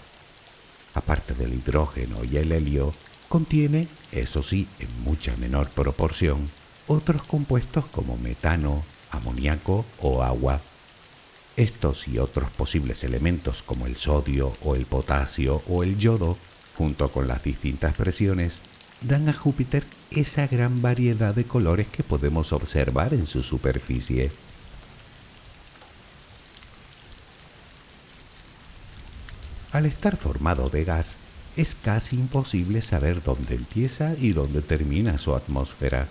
aparte 0.94 1.34
del 1.34 1.54
hidrógeno 1.54 2.24
y 2.24 2.38
el 2.38 2.52
helio, 2.52 2.94
contiene, 3.30 3.88
eso 4.12 4.44
sí, 4.44 4.68
en 4.80 4.90
mucha 5.04 5.36
menor 5.38 5.70
proporción, 5.70 6.50
otros 6.88 7.24
compuestos 7.24 7.86
como 7.86 8.18
metano, 8.18 8.84
amoníaco 9.12 9.86
o 10.02 10.24
agua. 10.24 10.62
Estos 11.56 12.08
y 12.08 12.18
otros 12.18 12.50
posibles 12.52 13.04
elementos 13.04 13.64
como 13.64 13.86
el 13.86 13.96
sodio 13.96 14.56
o 14.64 14.76
el 14.76 14.86
potasio 14.86 15.62
o 15.68 15.84
el 15.84 15.98
yodo, 15.98 16.38
junto 16.76 17.12
con 17.12 17.28
las 17.28 17.44
distintas 17.44 17.94
presiones, 17.94 18.62
dan 19.02 19.30
a 19.30 19.34
Júpiter 19.34 19.84
esa 20.12 20.48
gran 20.48 20.82
variedad 20.82 21.36
de 21.36 21.44
colores 21.44 21.88
que 21.88 22.04
podemos 22.04 22.54
observar 22.54 23.14
en 23.14 23.26
su 23.26 23.44
superficie. 23.44 24.32
Al 29.74 29.88
estar 29.88 30.18
formado 30.18 30.70
de 30.70 30.84
gas, 30.84 31.16
es 31.58 31.74
casi 31.74 32.16
imposible 32.16 32.80
saber 32.84 33.24
dónde 33.24 33.56
empieza 33.56 34.14
y 34.20 34.32
dónde 34.32 34.62
termina 34.62 35.18
su 35.18 35.34
atmósfera. 35.34 36.08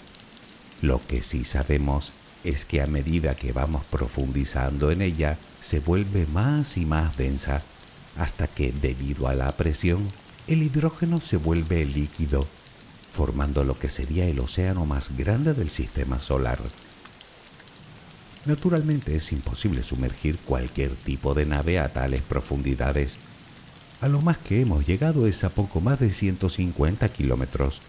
Lo 0.80 1.00
que 1.06 1.22
sí 1.22 1.44
sabemos 1.44 2.12
es 2.42 2.64
que 2.64 2.82
a 2.82 2.88
medida 2.88 3.36
que 3.36 3.52
vamos 3.52 3.84
profundizando 3.84 4.90
en 4.90 5.00
ella, 5.00 5.38
se 5.60 5.78
vuelve 5.78 6.26
más 6.26 6.76
y 6.76 6.84
más 6.84 7.16
densa, 7.16 7.62
hasta 8.18 8.48
que, 8.48 8.72
debido 8.72 9.28
a 9.28 9.34
la 9.34 9.52
presión, 9.52 10.08
el 10.48 10.64
hidrógeno 10.64 11.20
se 11.20 11.36
vuelve 11.36 11.84
líquido, 11.84 12.48
formando 13.12 13.62
lo 13.62 13.78
que 13.78 13.88
sería 13.88 14.26
el 14.26 14.40
océano 14.40 14.86
más 14.86 15.16
grande 15.16 15.54
del 15.54 15.70
sistema 15.70 16.18
solar. 16.18 16.58
Naturalmente 18.44 19.14
es 19.14 19.30
imposible 19.30 19.84
sumergir 19.84 20.36
cualquier 20.38 20.96
tipo 20.96 21.32
de 21.32 21.46
nave 21.46 21.78
a 21.78 21.92
tales 21.92 22.22
profundidades, 22.22 23.20
a 24.02 24.08
lo 24.08 24.20
más 24.20 24.36
que 24.36 24.60
hemos 24.60 24.84
llegado 24.84 25.28
es 25.28 25.44
a 25.44 25.50
poco 25.50 25.80
más 25.80 26.00
de 26.00 26.10
150 26.10 27.08
kilómetros. 27.10 27.80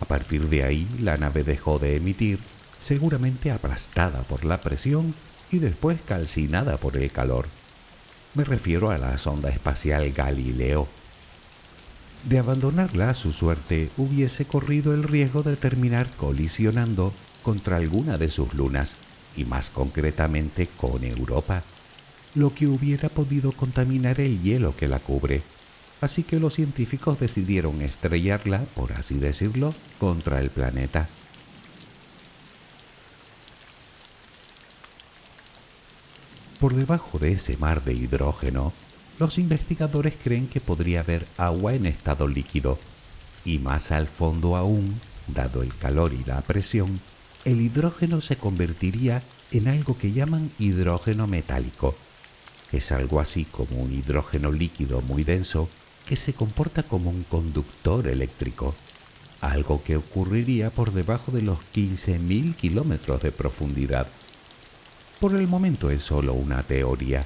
A 0.00 0.04
partir 0.04 0.48
de 0.48 0.64
ahí, 0.64 0.88
la 1.00 1.16
nave 1.18 1.44
dejó 1.44 1.78
de 1.78 1.94
emitir, 1.94 2.40
seguramente 2.80 3.52
aplastada 3.52 4.22
por 4.22 4.44
la 4.44 4.60
presión 4.60 5.14
y 5.52 5.60
después 5.60 6.00
calcinada 6.04 6.78
por 6.78 6.96
el 6.96 7.12
calor. 7.12 7.46
Me 8.34 8.42
refiero 8.42 8.90
a 8.90 8.98
la 8.98 9.16
sonda 9.18 9.48
espacial 9.50 10.12
Galileo. 10.12 10.88
De 12.24 12.40
abandonarla 12.40 13.10
a 13.10 13.14
su 13.14 13.32
suerte, 13.32 13.88
hubiese 13.96 14.46
corrido 14.46 14.94
el 14.94 15.04
riesgo 15.04 15.44
de 15.44 15.54
terminar 15.54 16.08
colisionando 16.16 17.12
contra 17.44 17.76
alguna 17.76 18.18
de 18.18 18.32
sus 18.32 18.52
lunas, 18.52 18.96
y 19.36 19.44
más 19.44 19.70
concretamente 19.70 20.68
con 20.76 21.04
Europa 21.04 21.62
lo 22.36 22.54
que 22.54 22.66
hubiera 22.66 23.08
podido 23.08 23.50
contaminar 23.50 24.20
el 24.20 24.42
hielo 24.42 24.76
que 24.76 24.88
la 24.88 24.98
cubre, 24.98 25.42
así 26.02 26.22
que 26.22 26.38
los 26.38 26.54
científicos 26.54 27.18
decidieron 27.18 27.80
estrellarla, 27.80 28.60
por 28.74 28.92
así 28.92 29.14
decirlo, 29.14 29.74
contra 29.98 30.40
el 30.40 30.50
planeta. 30.50 31.08
Por 36.60 36.74
debajo 36.74 37.18
de 37.18 37.32
ese 37.32 37.56
mar 37.56 37.82
de 37.84 37.94
hidrógeno, 37.94 38.74
los 39.18 39.38
investigadores 39.38 40.14
creen 40.22 40.46
que 40.46 40.60
podría 40.60 41.00
haber 41.00 41.26
agua 41.38 41.72
en 41.72 41.86
estado 41.86 42.28
líquido, 42.28 42.78
y 43.46 43.58
más 43.58 43.92
al 43.92 44.08
fondo 44.08 44.56
aún, 44.56 45.00
dado 45.26 45.62
el 45.62 45.74
calor 45.74 46.12
y 46.12 46.22
la 46.24 46.42
presión, 46.42 47.00
el 47.46 47.62
hidrógeno 47.62 48.20
se 48.20 48.36
convertiría 48.36 49.22
en 49.52 49.68
algo 49.68 49.96
que 49.96 50.12
llaman 50.12 50.50
hidrógeno 50.58 51.26
metálico. 51.26 51.94
Es 52.72 52.92
algo 52.92 53.20
así 53.20 53.44
como 53.44 53.82
un 53.82 53.92
hidrógeno 53.92 54.50
líquido 54.50 55.00
muy 55.02 55.24
denso 55.24 55.68
que 56.06 56.16
se 56.16 56.32
comporta 56.34 56.82
como 56.82 57.10
un 57.10 57.24
conductor 57.24 58.06
eléctrico, 58.08 58.74
algo 59.40 59.82
que 59.82 59.96
ocurriría 59.96 60.70
por 60.70 60.92
debajo 60.92 61.32
de 61.32 61.42
los 61.42 61.58
15.000 61.74 62.54
kilómetros 62.56 63.22
de 63.22 63.32
profundidad. 63.32 64.06
Por 65.20 65.34
el 65.34 65.48
momento 65.48 65.90
es 65.90 66.04
solo 66.04 66.34
una 66.34 66.62
teoría. 66.62 67.24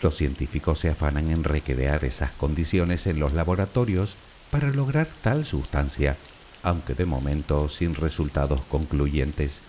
Los 0.00 0.16
científicos 0.16 0.78
se 0.78 0.90
afanan 0.90 1.30
en 1.30 1.44
recrear 1.44 2.04
esas 2.04 2.30
condiciones 2.32 3.06
en 3.06 3.18
los 3.18 3.32
laboratorios 3.32 4.16
para 4.50 4.70
lograr 4.70 5.08
tal 5.22 5.44
sustancia, 5.44 6.16
aunque 6.62 6.94
de 6.94 7.04
momento 7.04 7.68
sin 7.68 7.94
resultados 7.94 8.60
concluyentes. 8.70 9.60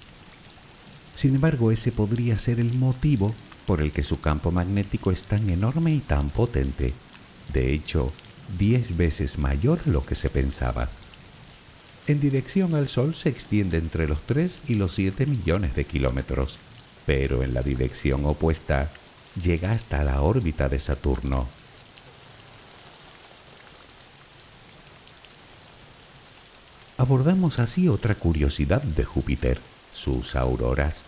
Sin 1.15 1.35
embargo, 1.35 1.71
ese 1.71 1.91
podría 1.91 2.37
ser 2.37 2.59
el 2.59 2.73
motivo 2.73 3.33
por 3.69 3.81
el 3.81 3.91
que 3.91 4.01
su 4.01 4.19
campo 4.19 4.49
magnético 4.49 5.11
es 5.11 5.25
tan 5.25 5.47
enorme 5.47 5.91
y 5.91 5.99
tan 5.99 6.31
potente. 6.31 6.91
De 7.53 7.71
hecho, 7.71 8.11
diez 8.57 8.97
veces 8.97 9.37
mayor 9.37 9.85
lo 9.85 10.03
que 10.03 10.15
se 10.15 10.31
pensaba. 10.31 10.89
En 12.07 12.19
dirección 12.19 12.73
al 12.73 12.89
Sol 12.89 13.13
se 13.13 13.29
extiende 13.29 13.77
entre 13.77 14.07
los 14.07 14.23
3 14.23 14.61
y 14.69 14.73
los 14.73 14.95
7 14.95 15.27
millones 15.27 15.75
de 15.75 15.85
kilómetros, 15.85 16.57
pero 17.05 17.43
en 17.43 17.53
la 17.53 17.61
dirección 17.61 18.25
opuesta 18.25 18.89
llega 19.39 19.73
hasta 19.73 20.03
la 20.03 20.23
órbita 20.23 20.67
de 20.67 20.79
Saturno. 20.79 21.47
Abordamos 26.97 27.59
así 27.59 27.87
otra 27.87 28.15
curiosidad 28.15 28.81
de 28.81 29.05
Júpiter, 29.05 29.61
sus 29.93 30.35
auroras. 30.35 31.03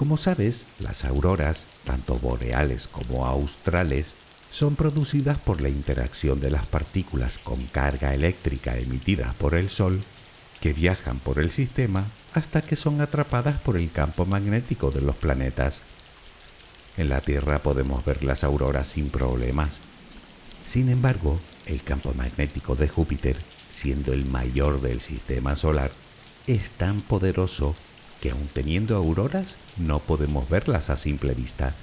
Como 0.00 0.16
sabes, 0.16 0.64
las 0.78 1.04
auroras, 1.04 1.66
tanto 1.84 2.18
boreales 2.18 2.88
como 2.88 3.26
australes, 3.26 4.16
son 4.50 4.74
producidas 4.74 5.36
por 5.36 5.60
la 5.60 5.68
interacción 5.68 6.40
de 6.40 6.50
las 6.50 6.64
partículas 6.64 7.36
con 7.36 7.66
carga 7.66 8.14
eléctrica 8.14 8.78
emitidas 8.78 9.34
por 9.34 9.54
el 9.54 9.68
Sol, 9.68 10.02
que 10.62 10.72
viajan 10.72 11.18
por 11.18 11.38
el 11.38 11.50
sistema 11.50 12.06
hasta 12.32 12.62
que 12.62 12.76
son 12.76 13.02
atrapadas 13.02 13.60
por 13.60 13.76
el 13.76 13.92
campo 13.92 14.24
magnético 14.24 14.90
de 14.90 15.02
los 15.02 15.16
planetas. 15.16 15.82
En 16.96 17.10
la 17.10 17.20
Tierra 17.20 17.58
podemos 17.58 18.02
ver 18.02 18.24
las 18.24 18.42
auroras 18.42 18.86
sin 18.86 19.10
problemas. 19.10 19.82
Sin 20.64 20.88
embargo, 20.88 21.38
el 21.66 21.82
campo 21.82 22.14
magnético 22.14 22.74
de 22.74 22.88
Júpiter, 22.88 23.36
siendo 23.68 24.14
el 24.14 24.24
mayor 24.24 24.80
del 24.80 25.02
sistema 25.02 25.56
solar, 25.56 25.90
es 26.46 26.70
tan 26.70 27.02
poderoso 27.02 27.76
que 28.20 28.30
aun 28.30 28.48
teniendo 28.52 28.96
auroras 28.96 29.56
no 29.76 29.98
podemos 29.98 30.48
verlas 30.48 30.90
a 30.90 30.96
simple 30.96 31.34
vista. 31.34 31.74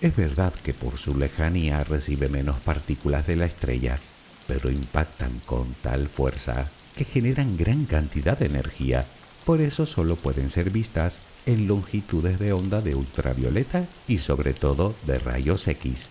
Es 0.00 0.14
verdad 0.14 0.52
que 0.52 0.74
por 0.74 0.98
su 0.98 1.16
lejanía 1.16 1.82
recibe 1.84 2.28
menos 2.28 2.60
partículas 2.60 3.26
de 3.26 3.36
la 3.36 3.46
estrella, 3.46 3.98
pero 4.46 4.70
impactan 4.70 5.40
con 5.46 5.74
tal 5.82 6.08
fuerza 6.08 6.70
que 6.94 7.04
generan 7.04 7.56
gran 7.56 7.84
cantidad 7.84 8.38
de 8.38 8.46
energía. 8.46 9.06
Por 9.44 9.60
eso 9.60 9.86
solo 9.86 10.16
pueden 10.16 10.50
ser 10.50 10.70
vistas 10.70 11.20
en 11.46 11.66
longitudes 11.66 12.38
de 12.38 12.52
onda 12.52 12.80
de 12.80 12.94
ultravioleta 12.94 13.86
y 14.06 14.18
sobre 14.18 14.54
todo 14.54 14.94
de 15.06 15.18
rayos 15.18 15.66
X. 15.66 16.10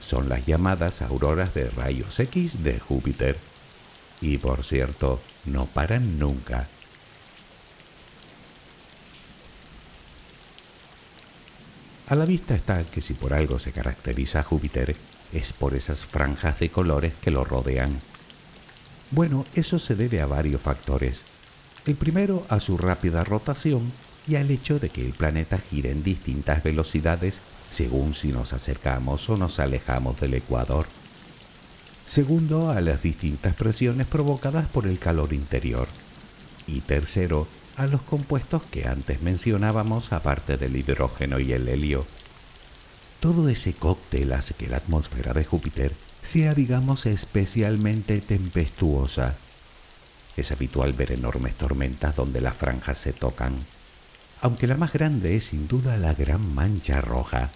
Son 0.00 0.28
las 0.28 0.44
llamadas 0.46 1.02
auroras 1.02 1.54
de 1.54 1.70
rayos 1.70 2.18
X 2.18 2.64
de 2.64 2.80
Júpiter. 2.80 3.36
Y 4.20 4.38
por 4.38 4.64
cierto, 4.64 5.20
no 5.44 5.66
paran 5.66 6.18
nunca. 6.18 6.68
A 12.12 12.14
la 12.14 12.26
vista 12.26 12.54
está 12.54 12.84
que 12.84 13.00
si 13.00 13.14
por 13.14 13.32
algo 13.32 13.58
se 13.58 13.72
caracteriza 13.72 14.42
Júpiter 14.42 14.94
es 15.32 15.54
por 15.54 15.72
esas 15.72 16.04
franjas 16.04 16.60
de 16.60 16.68
colores 16.68 17.14
que 17.14 17.30
lo 17.30 17.42
rodean. 17.42 18.00
Bueno, 19.12 19.46
eso 19.54 19.78
se 19.78 19.96
debe 19.96 20.20
a 20.20 20.26
varios 20.26 20.60
factores. 20.60 21.24
El 21.86 21.94
primero 21.94 22.44
a 22.50 22.60
su 22.60 22.76
rápida 22.76 23.24
rotación 23.24 23.90
y 24.28 24.34
al 24.34 24.50
hecho 24.50 24.78
de 24.78 24.90
que 24.90 25.06
el 25.06 25.14
planeta 25.14 25.56
gira 25.56 25.88
en 25.88 26.02
distintas 26.02 26.62
velocidades 26.62 27.40
según 27.70 28.12
si 28.12 28.30
nos 28.30 28.52
acercamos 28.52 29.30
o 29.30 29.38
nos 29.38 29.58
alejamos 29.58 30.20
del 30.20 30.34
ecuador. 30.34 30.84
Segundo, 32.04 32.72
a 32.72 32.82
las 32.82 33.00
distintas 33.00 33.54
presiones 33.54 34.06
provocadas 34.06 34.66
por 34.68 34.86
el 34.86 34.98
calor 34.98 35.32
interior. 35.32 35.88
Y 36.66 36.82
tercero, 36.82 37.48
a 37.76 37.86
los 37.86 38.02
compuestos 38.02 38.62
que 38.70 38.86
antes 38.86 39.22
mencionábamos 39.22 40.12
aparte 40.12 40.56
del 40.56 40.76
hidrógeno 40.76 41.38
y 41.38 41.52
el 41.52 41.68
helio. 41.68 42.04
Todo 43.20 43.48
ese 43.48 43.72
cóctel 43.74 44.32
hace 44.32 44.54
que 44.54 44.68
la 44.68 44.78
atmósfera 44.78 45.32
de 45.32 45.44
Júpiter 45.44 45.92
sea, 46.22 46.54
digamos, 46.54 47.06
especialmente 47.06 48.20
tempestuosa. 48.20 49.36
Es 50.36 50.50
habitual 50.52 50.92
ver 50.92 51.12
enormes 51.12 51.54
tormentas 51.54 52.16
donde 52.16 52.40
las 52.40 52.56
franjas 52.56 52.98
se 52.98 53.12
tocan, 53.12 53.54
aunque 54.40 54.66
la 54.66 54.76
más 54.76 54.92
grande 54.92 55.36
es 55.36 55.44
sin 55.46 55.68
duda 55.68 55.96
la 55.96 56.14
Gran 56.14 56.54
Mancha 56.54 57.00
Roja. 57.00 57.50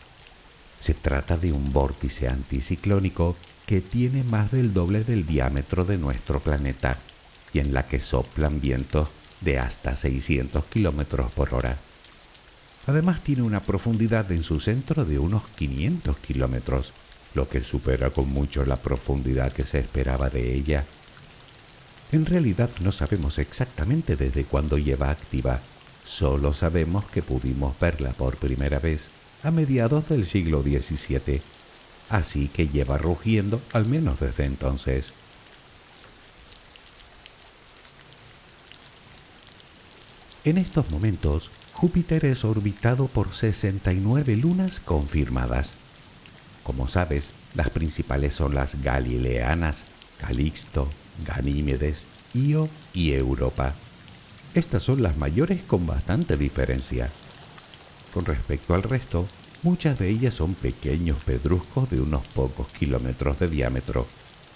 Se 0.78 0.94
trata 0.94 1.36
de 1.36 1.52
un 1.52 1.72
vórtice 1.72 2.28
anticiclónico 2.28 3.36
que 3.66 3.80
tiene 3.80 4.22
más 4.24 4.52
del 4.52 4.72
doble 4.72 5.04
del 5.04 5.26
diámetro 5.26 5.84
de 5.84 5.96
nuestro 5.96 6.40
planeta 6.40 6.98
y 7.52 7.58
en 7.58 7.72
la 7.72 7.86
que 7.86 7.98
soplan 7.98 8.60
vientos 8.60 9.08
de 9.40 9.58
hasta 9.58 9.94
600 9.94 10.64
kilómetros 10.66 11.30
por 11.32 11.54
hora. 11.54 11.78
Además 12.86 13.22
tiene 13.22 13.42
una 13.42 13.60
profundidad 13.60 14.30
en 14.30 14.42
su 14.42 14.60
centro 14.60 15.04
de 15.04 15.18
unos 15.18 15.42
500 15.56 16.18
kilómetros, 16.18 16.92
lo 17.34 17.48
que 17.48 17.62
supera 17.62 18.10
con 18.10 18.28
mucho 18.30 18.64
la 18.64 18.76
profundidad 18.76 19.52
que 19.52 19.64
se 19.64 19.80
esperaba 19.80 20.30
de 20.30 20.54
ella. 20.54 20.84
En 22.12 22.24
realidad 22.24 22.70
no 22.80 22.92
sabemos 22.92 23.38
exactamente 23.38 24.16
desde 24.16 24.44
cuándo 24.44 24.78
lleva 24.78 25.10
activa, 25.10 25.60
solo 26.04 26.52
sabemos 26.52 27.04
que 27.06 27.22
pudimos 27.22 27.78
verla 27.80 28.12
por 28.12 28.36
primera 28.36 28.78
vez 28.78 29.10
a 29.42 29.50
mediados 29.50 30.08
del 30.08 30.24
siglo 30.24 30.62
XVII, 30.62 31.42
así 32.08 32.48
que 32.48 32.68
lleva 32.68 32.98
rugiendo 32.98 33.60
al 33.72 33.86
menos 33.86 34.20
desde 34.20 34.44
entonces. 34.44 35.12
En 40.46 40.58
estos 40.58 40.88
momentos, 40.92 41.50
Júpiter 41.72 42.24
es 42.24 42.44
orbitado 42.44 43.08
por 43.08 43.34
69 43.34 44.36
lunas 44.36 44.78
confirmadas. 44.78 45.74
Como 46.62 46.86
sabes, 46.86 47.32
las 47.56 47.68
principales 47.70 48.34
son 48.34 48.54
las 48.54 48.80
Galileanas, 48.80 49.86
Calixto, 50.18 50.88
Ganímedes, 51.26 52.06
Io 52.32 52.68
y 52.94 53.10
Europa. 53.10 53.74
Estas 54.54 54.84
son 54.84 55.02
las 55.02 55.16
mayores 55.16 55.62
con 55.64 55.84
bastante 55.84 56.36
diferencia. 56.36 57.10
Con 58.14 58.24
respecto 58.24 58.74
al 58.74 58.84
resto, 58.84 59.26
muchas 59.64 59.98
de 59.98 60.10
ellas 60.10 60.36
son 60.36 60.54
pequeños 60.54 61.18
pedruscos 61.24 61.90
de 61.90 62.00
unos 62.00 62.24
pocos 62.24 62.68
kilómetros 62.68 63.40
de 63.40 63.48
diámetro, 63.48 64.06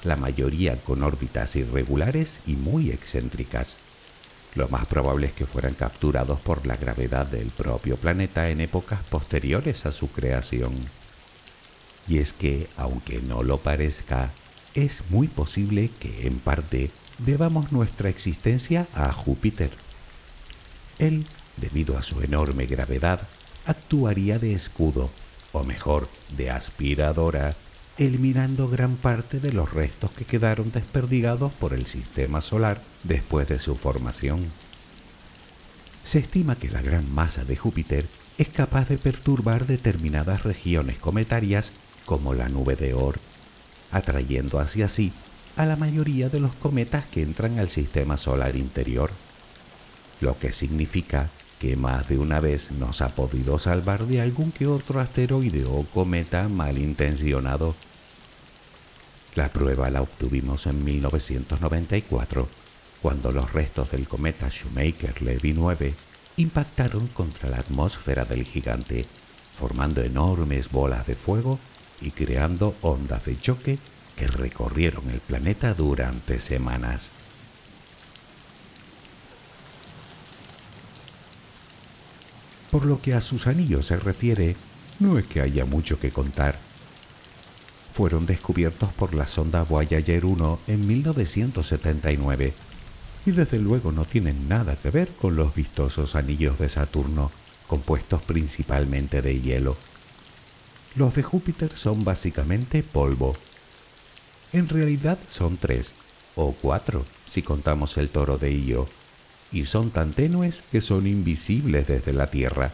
la 0.05 0.14
mayoría 0.14 0.76
con 0.76 1.03
órbitas 1.03 1.57
irregulares 1.57 2.42
y 2.46 2.55
muy 2.55 2.92
excéntricas. 2.92 3.79
Lo 4.54 4.68
más 4.68 4.86
probable 4.86 5.28
es 5.28 5.32
que 5.32 5.46
fueran 5.46 5.74
capturados 5.74 6.40
por 6.40 6.66
la 6.66 6.76
gravedad 6.76 7.26
del 7.26 7.50
propio 7.50 7.96
planeta 7.96 8.48
en 8.48 8.60
épocas 8.60 9.00
posteriores 9.08 9.86
a 9.86 9.92
su 9.92 10.08
creación. 10.08 10.74
Y 12.08 12.18
es 12.18 12.32
que, 12.32 12.66
aunque 12.76 13.20
no 13.20 13.44
lo 13.44 13.58
parezca, 13.58 14.32
es 14.74 15.02
muy 15.10 15.28
posible 15.28 15.90
que 16.00 16.26
en 16.26 16.40
parte 16.40 16.90
debamos 17.18 17.70
nuestra 17.70 18.08
existencia 18.08 18.88
a 18.94 19.12
Júpiter. 19.12 19.70
Él, 20.98 21.26
debido 21.56 21.96
a 21.96 22.02
su 22.02 22.20
enorme 22.22 22.66
gravedad, 22.66 23.20
actuaría 23.66 24.38
de 24.38 24.52
escudo, 24.52 25.10
o 25.52 25.62
mejor, 25.62 26.08
de 26.36 26.50
aspiradora 26.50 27.54
eliminando 28.00 28.66
gran 28.66 28.96
parte 28.96 29.40
de 29.40 29.52
los 29.52 29.74
restos 29.74 30.10
que 30.12 30.24
quedaron 30.24 30.72
desperdigados 30.72 31.52
por 31.52 31.74
el 31.74 31.84
sistema 31.84 32.40
solar 32.40 32.80
después 33.04 33.46
de 33.46 33.58
su 33.58 33.76
formación. 33.76 34.46
Se 36.02 36.18
estima 36.18 36.56
que 36.56 36.70
la 36.70 36.80
gran 36.80 37.12
masa 37.12 37.44
de 37.44 37.56
Júpiter 37.56 38.06
es 38.38 38.48
capaz 38.48 38.88
de 38.88 38.96
perturbar 38.96 39.66
determinadas 39.66 40.44
regiones 40.44 40.96
cometarias 40.96 41.72
como 42.06 42.32
la 42.32 42.48
nube 42.48 42.74
de 42.74 42.94
Oort, 42.94 43.20
atrayendo 43.92 44.60
hacia 44.60 44.88
sí 44.88 45.12
a 45.56 45.66
la 45.66 45.76
mayoría 45.76 46.30
de 46.30 46.40
los 46.40 46.54
cometas 46.54 47.04
que 47.04 47.20
entran 47.20 47.58
al 47.58 47.68
sistema 47.68 48.16
solar 48.16 48.56
interior, 48.56 49.10
lo 50.22 50.38
que 50.38 50.54
significa 50.54 51.28
que 51.58 51.76
más 51.76 52.08
de 52.08 52.16
una 52.16 52.40
vez 52.40 52.72
nos 52.72 53.02
ha 53.02 53.10
podido 53.10 53.58
salvar 53.58 54.06
de 54.06 54.22
algún 54.22 54.52
que 54.52 54.66
otro 54.66 55.00
asteroide 55.00 55.66
o 55.66 55.84
cometa 55.92 56.48
malintencionado. 56.48 57.74
La 59.36 59.48
prueba 59.48 59.88
la 59.90 60.02
obtuvimos 60.02 60.66
en 60.66 60.84
1994, 60.84 62.48
cuando 63.00 63.30
los 63.30 63.52
restos 63.52 63.92
del 63.92 64.08
cometa 64.08 64.48
Shoemaker-Levy 64.48 65.52
9 65.54 65.94
impactaron 66.36 67.06
contra 67.08 67.48
la 67.48 67.58
atmósfera 67.58 68.24
del 68.24 68.44
gigante, 68.44 69.06
formando 69.54 70.02
enormes 70.02 70.70
bolas 70.70 71.06
de 71.06 71.14
fuego 71.14 71.60
y 72.00 72.10
creando 72.10 72.74
ondas 72.82 73.24
de 73.24 73.36
choque 73.36 73.78
que 74.16 74.26
recorrieron 74.26 75.08
el 75.10 75.20
planeta 75.20 75.74
durante 75.74 76.40
semanas. 76.40 77.12
Por 82.70 82.84
lo 82.84 83.00
que 83.00 83.14
a 83.14 83.20
sus 83.20 83.46
anillos 83.46 83.86
se 83.86 83.96
refiere, 83.96 84.56
no 84.98 85.18
es 85.18 85.26
que 85.26 85.40
haya 85.40 85.64
mucho 85.64 85.98
que 85.98 86.10
contar. 86.10 86.69
Fueron 88.00 88.24
descubiertos 88.24 88.90
por 88.94 89.12
la 89.12 89.28
sonda 89.28 89.62
Voyager 89.62 90.24
1 90.24 90.60
en 90.68 90.86
1979 90.86 92.54
y 93.26 93.30
desde 93.30 93.58
luego 93.58 93.92
no 93.92 94.06
tienen 94.06 94.48
nada 94.48 94.74
que 94.76 94.88
ver 94.88 95.08
con 95.08 95.36
los 95.36 95.54
vistosos 95.54 96.16
anillos 96.16 96.58
de 96.58 96.70
Saturno, 96.70 97.30
compuestos 97.66 98.22
principalmente 98.22 99.20
de 99.20 99.38
hielo. 99.38 99.76
Los 100.94 101.14
de 101.14 101.22
Júpiter 101.22 101.76
son 101.76 102.02
básicamente 102.02 102.82
polvo. 102.82 103.36
En 104.54 104.70
realidad 104.70 105.18
son 105.28 105.58
tres, 105.58 105.92
o 106.36 106.52
cuatro 106.52 107.04
si 107.26 107.42
contamos 107.42 107.98
el 107.98 108.08
toro 108.08 108.38
de 108.38 108.50
Io, 108.50 108.88
y 109.52 109.66
son 109.66 109.90
tan 109.90 110.14
tenues 110.14 110.62
que 110.72 110.80
son 110.80 111.06
invisibles 111.06 111.86
desde 111.86 112.14
la 112.14 112.30
Tierra. 112.30 112.72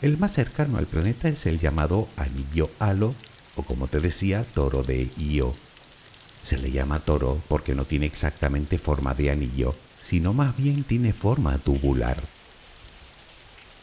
El 0.00 0.16
más 0.16 0.32
cercano 0.32 0.78
al 0.78 0.86
planeta 0.86 1.28
es 1.28 1.44
el 1.46 1.58
llamado 1.58 2.08
anillo 2.16 2.70
halo, 2.78 3.14
o 3.56 3.62
como 3.62 3.86
te 3.86 4.00
decía, 4.00 4.44
toro 4.54 4.82
de 4.82 5.10
Io. 5.18 5.54
Se 6.42 6.58
le 6.58 6.70
llama 6.70 7.00
toro 7.00 7.40
porque 7.48 7.74
no 7.74 7.84
tiene 7.84 8.06
exactamente 8.06 8.78
forma 8.78 9.14
de 9.14 9.30
anillo, 9.30 9.74
sino 10.00 10.34
más 10.34 10.56
bien 10.56 10.84
tiene 10.84 11.12
forma 11.12 11.58
tubular. 11.58 12.22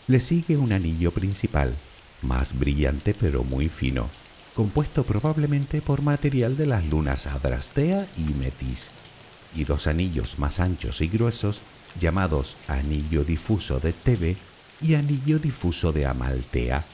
Le 0.07 0.19
sigue 0.19 0.57
un 0.57 0.71
anillo 0.71 1.11
principal, 1.11 1.75
más 2.21 2.57
brillante 2.57 3.13
pero 3.13 3.43
muy 3.43 3.69
fino, 3.69 4.09
compuesto 4.55 5.03
probablemente 5.03 5.81
por 5.81 6.01
material 6.01 6.57
de 6.57 6.65
las 6.65 6.85
lunas 6.85 7.27
Adrastea 7.27 8.07
y 8.17 8.33
Metis 8.33 8.91
y 9.55 9.63
dos 9.63 9.87
anillos 9.87 10.39
más 10.39 10.59
anchos 10.59 11.01
y 11.01 11.07
gruesos 11.07 11.61
llamados 11.99 12.57
anillo 12.67 13.23
difuso 13.23 13.79
de 13.79 13.93
Tebe 13.93 14.37
y 14.81 14.95
anillo 14.95 15.39
difuso 15.39 15.91
de 15.91 16.05
Amaltea. 16.05 16.85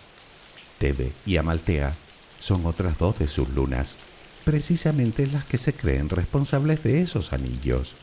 Tebe 0.80 1.12
y 1.26 1.38
Amaltea 1.38 1.96
son 2.40 2.66
otras 2.66 2.98
dos 2.98 3.20
de 3.20 3.28
sus 3.28 3.50
lunas, 3.50 3.98
precisamente 4.44 5.28
las 5.28 5.46
que 5.46 5.58
se 5.58 5.74
creen 5.74 6.10
responsables 6.10 6.84
de 6.84 7.02
esos 7.02 7.34
anillos. 7.34 7.96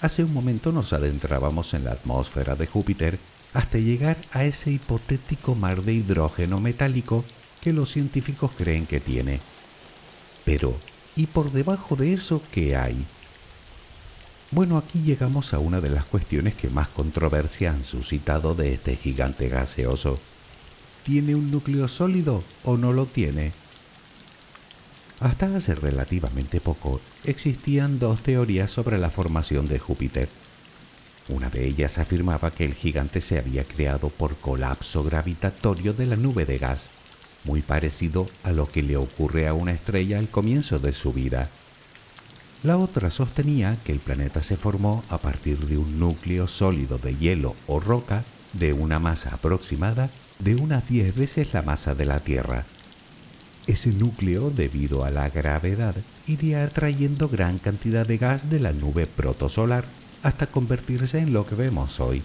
Hace 0.00 0.22
un 0.22 0.34
momento 0.34 0.70
nos 0.70 0.92
adentrábamos 0.92 1.72
en 1.72 1.84
la 1.84 1.92
atmósfera 1.92 2.56
de 2.56 2.66
Júpiter 2.66 3.18
hasta 3.54 3.78
llegar 3.78 4.18
a 4.32 4.44
ese 4.44 4.70
hipotético 4.70 5.54
mar 5.54 5.82
de 5.82 5.94
hidrógeno 5.94 6.60
metálico 6.60 7.24
que 7.62 7.72
los 7.72 7.90
científicos 7.90 8.50
creen 8.56 8.86
que 8.86 9.00
tiene. 9.00 9.40
Pero, 10.44 10.76
¿y 11.16 11.26
por 11.26 11.52
debajo 11.52 11.96
de 11.96 12.12
eso 12.12 12.42
qué 12.52 12.76
hay? 12.76 13.06
Bueno, 14.54 14.78
aquí 14.78 15.00
llegamos 15.00 15.52
a 15.52 15.58
una 15.58 15.80
de 15.80 15.90
las 15.90 16.04
cuestiones 16.04 16.54
que 16.54 16.70
más 16.70 16.86
controversia 16.86 17.72
han 17.72 17.82
suscitado 17.82 18.54
de 18.54 18.72
este 18.74 18.94
gigante 18.94 19.48
gaseoso. 19.48 20.20
¿Tiene 21.02 21.34
un 21.34 21.50
núcleo 21.50 21.88
sólido 21.88 22.44
o 22.62 22.76
no 22.76 22.92
lo 22.92 23.06
tiene? 23.06 23.50
Hasta 25.18 25.56
hace 25.56 25.74
relativamente 25.74 26.60
poco 26.60 27.00
existían 27.24 27.98
dos 27.98 28.22
teorías 28.22 28.70
sobre 28.70 28.96
la 28.96 29.10
formación 29.10 29.66
de 29.66 29.80
Júpiter. 29.80 30.28
Una 31.28 31.50
de 31.50 31.66
ellas 31.66 31.98
afirmaba 31.98 32.52
que 32.52 32.64
el 32.64 32.74
gigante 32.74 33.20
se 33.20 33.40
había 33.40 33.64
creado 33.64 34.08
por 34.08 34.36
colapso 34.36 35.02
gravitatorio 35.02 35.94
de 35.94 36.06
la 36.06 36.14
nube 36.14 36.44
de 36.46 36.58
gas 36.58 36.90
muy 37.42 37.60
parecido 37.60 38.28
a 38.44 38.52
lo 38.52 38.70
que 38.70 38.84
le 38.84 38.96
ocurre 38.96 39.48
a 39.48 39.52
una 39.52 39.72
estrella 39.72 40.20
al 40.20 40.28
comienzo 40.28 40.78
de 40.78 40.92
su 40.92 41.12
vida. 41.12 41.50
La 42.64 42.78
otra 42.78 43.10
sostenía 43.10 43.76
que 43.84 43.92
el 43.92 43.98
planeta 43.98 44.42
se 44.42 44.56
formó 44.56 45.04
a 45.10 45.18
partir 45.18 45.66
de 45.66 45.76
un 45.76 46.00
núcleo 46.00 46.46
sólido 46.46 46.96
de 46.96 47.14
hielo 47.14 47.56
o 47.66 47.78
roca 47.78 48.24
de 48.54 48.72
una 48.72 48.98
masa 48.98 49.34
aproximada 49.34 50.08
de 50.38 50.54
unas 50.54 50.88
10 50.88 51.14
veces 51.14 51.52
la 51.52 51.60
masa 51.60 51.94
de 51.94 52.06
la 52.06 52.20
Tierra. 52.20 52.64
Ese 53.66 53.90
núcleo, 53.90 54.48
debido 54.48 55.04
a 55.04 55.10
la 55.10 55.28
gravedad, 55.28 55.94
iría 56.26 56.64
atrayendo 56.64 57.28
gran 57.28 57.58
cantidad 57.58 58.06
de 58.06 58.16
gas 58.16 58.48
de 58.48 58.60
la 58.60 58.72
nube 58.72 59.06
protosolar 59.06 59.84
hasta 60.22 60.46
convertirse 60.46 61.18
en 61.18 61.34
lo 61.34 61.46
que 61.46 61.56
vemos 61.56 62.00
hoy. 62.00 62.22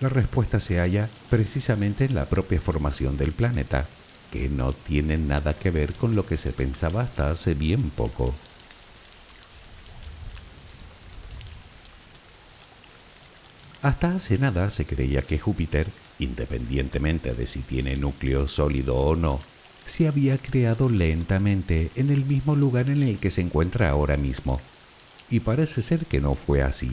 La 0.00 0.08
respuesta 0.08 0.58
se 0.58 0.78
halla 0.78 1.10
precisamente 1.28 2.06
en 2.06 2.14
la 2.14 2.24
propia 2.24 2.62
formación 2.62 3.18
del 3.18 3.32
planeta, 3.32 3.86
que 4.32 4.48
no 4.48 4.72
tiene 4.72 5.16
nada 5.18 5.54
que 5.54 5.70
ver 5.70 5.94
con 5.94 6.14
lo 6.14 6.26
que 6.26 6.36
se 6.36 6.52
pensaba 6.52 7.02
hasta 7.02 7.30
hace 7.30 7.54
bien 7.54 7.90
poco. 7.90 8.34
Hasta 13.80 14.14
hace 14.14 14.38
nada 14.38 14.70
se 14.70 14.84
creía 14.86 15.22
que 15.22 15.38
Júpiter, 15.38 15.86
independientemente 16.18 17.34
de 17.34 17.46
si 17.46 17.60
tiene 17.60 17.96
núcleo 17.96 18.48
sólido 18.48 18.96
o 18.96 19.14
no, 19.14 19.40
se 19.84 20.08
había 20.08 20.36
creado 20.36 20.88
lentamente 20.88 21.90
en 21.94 22.10
el 22.10 22.24
mismo 22.24 22.56
lugar 22.56 22.90
en 22.90 23.02
el 23.02 23.18
que 23.18 23.30
se 23.30 23.40
encuentra 23.40 23.88
ahora 23.88 24.16
mismo. 24.16 24.60
Y 25.30 25.40
parece 25.40 25.80
ser 25.80 26.06
que 26.06 26.20
no 26.20 26.34
fue 26.34 26.62
así. 26.62 26.92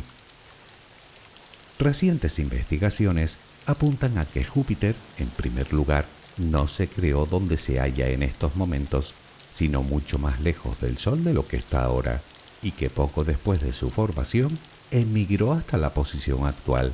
Recientes 1.79 2.39
investigaciones 2.39 3.37
apuntan 3.65 4.17
a 4.17 4.25
que 4.25 4.45
Júpiter, 4.45 4.95
en 5.17 5.27
primer 5.27 5.73
lugar, 5.73 6.05
no 6.37 6.67
se 6.67 6.87
creó 6.87 7.25
donde 7.25 7.57
se 7.57 7.79
halla 7.79 8.09
en 8.09 8.23
estos 8.23 8.55
momentos, 8.55 9.13
sino 9.51 9.83
mucho 9.83 10.17
más 10.17 10.41
lejos 10.41 10.79
del 10.81 10.97
Sol 10.97 11.23
de 11.23 11.33
lo 11.33 11.47
que 11.47 11.57
está 11.57 11.83
ahora, 11.83 12.21
y 12.61 12.71
que 12.71 12.89
poco 12.89 13.23
después 13.23 13.61
de 13.61 13.73
su 13.73 13.89
formación 13.89 14.57
emigró 14.91 15.53
hasta 15.53 15.77
la 15.77 15.91
posición 15.91 16.45
actual. 16.45 16.93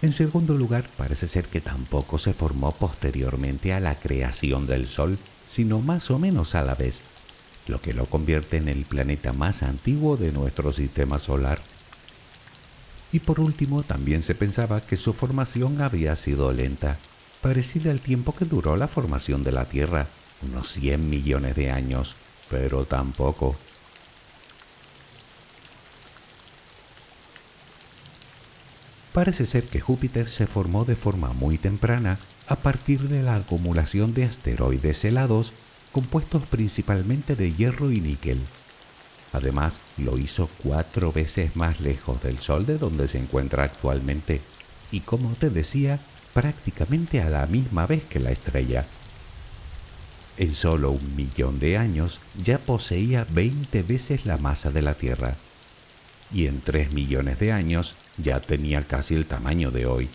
En 0.00 0.12
segundo 0.12 0.54
lugar, 0.54 0.88
parece 0.96 1.26
ser 1.26 1.46
que 1.46 1.60
tampoco 1.60 2.18
se 2.18 2.32
formó 2.32 2.72
posteriormente 2.72 3.72
a 3.72 3.80
la 3.80 3.94
creación 3.94 4.66
del 4.66 4.88
Sol, 4.88 5.16
sino 5.46 5.80
más 5.80 6.10
o 6.10 6.18
menos 6.18 6.54
a 6.54 6.62
la 6.62 6.74
vez, 6.74 7.02
lo 7.66 7.80
que 7.80 7.92
lo 7.92 8.06
convierte 8.06 8.56
en 8.56 8.68
el 8.68 8.84
planeta 8.84 9.32
más 9.32 9.62
antiguo 9.62 10.16
de 10.16 10.32
nuestro 10.32 10.72
sistema 10.72 11.18
solar 11.18 11.60
y 13.12 13.20
por 13.20 13.40
último, 13.40 13.82
también 13.82 14.22
se 14.22 14.34
pensaba 14.34 14.80
que 14.80 14.96
su 14.96 15.12
formación 15.12 15.82
había 15.82 16.16
sido 16.16 16.50
lenta, 16.52 16.98
parecida 17.42 17.90
al 17.90 18.00
tiempo 18.00 18.34
que 18.34 18.46
duró 18.46 18.76
la 18.76 18.88
formación 18.88 19.42
de 19.42 19.52
la 19.52 19.66
Tierra, 19.66 20.06
unos 20.42 20.70
100 20.70 21.10
millones 21.10 21.56
de 21.56 21.70
años, 21.70 22.16
pero 22.48 22.84
tampoco. 22.84 23.56
Parece 29.12 29.44
ser 29.44 29.64
que 29.64 29.80
Júpiter 29.80 30.26
se 30.26 30.46
formó 30.46 30.86
de 30.86 30.96
forma 30.96 31.32
muy 31.34 31.58
temprana 31.58 32.18
a 32.46 32.56
partir 32.56 33.08
de 33.08 33.22
la 33.22 33.36
acumulación 33.36 34.14
de 34.14 34.24
asteroides 34.24 35.04
helados 35.04 35.52
compuestos 35.90 36.44
principalmente 36.46 37.36
de 37.36 37.52
hierro 37.52 37.90
y 37.90 38.00
níquel. 38.00 38.40
Además, 39.32 39.80
lo 39.98 40.18
hizo 40.18 40.48
cuatro 40.62 41.12
veces 41.12 41.56
más 41.56 41.80
lejos 41.80 42.22
del 42.22 42.38
Sol 42.40 42.64
de 42.66 42.78
donde 42.78 43.08
se 43.08 43.18
encuentra 43.18 43.64
actualmente 43.64 44.40
y, 44.90 45.00
como 45.00 45.30
te 45.34 45.50
decía, 45.50 46.00
prácticamente 46.34 47.20
a 47.20 47.30
la 47.30 47.46
misma 47.46 47.86
vez 47.86 48.02
que 48.04 48.20
la 48.20 48.30
estrella. 48.30 48.86
En 50.36 50.52
solo 50.52 50.90
un 50.90 51.14
millón 51.16 51.58
de 51.58 51.76
años 51.76 52.20
ya 52.42 52.58
poseía 52.58 53.26
20 53.30 53.82
veces 53.82 54.24
la 54.26 54.38
masa 54.38 54.70
de 54.70 54.82
la 54.82 54.94
Tierra 54.94 55.36
y 56.32 56.46
en 56.46 56.60
3 56.60 56.92
millones 56.92 57.38
de 57.38 57.52
años 57.52 57.94
ya 58.16 58.40
tenía 58.40 58.82
casi 58.86 59.14
el 59.14 59.26
tamaño 59.26 59.70
de 59.70 59.86
hoy. 59.86 60.08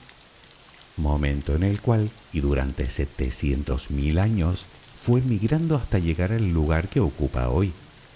Momento 0.97 1.55
en 1.55 1.63
el 1.63 1.79
cual, 1.79 2.09
y 2.33 2.39
durante 2.39 2.87
700.000 2.87 4.19
años, 4.19 4.65
fue 4.99 5.21
migrando 5.21 5.75
hasta 5.75 5.99
llegar 5.99 6.31
al 6.31 6.51
lugar 6.51 6.89
que 6.89 6.99
ocupa 6.99 7.49
hoy 7.49 7.71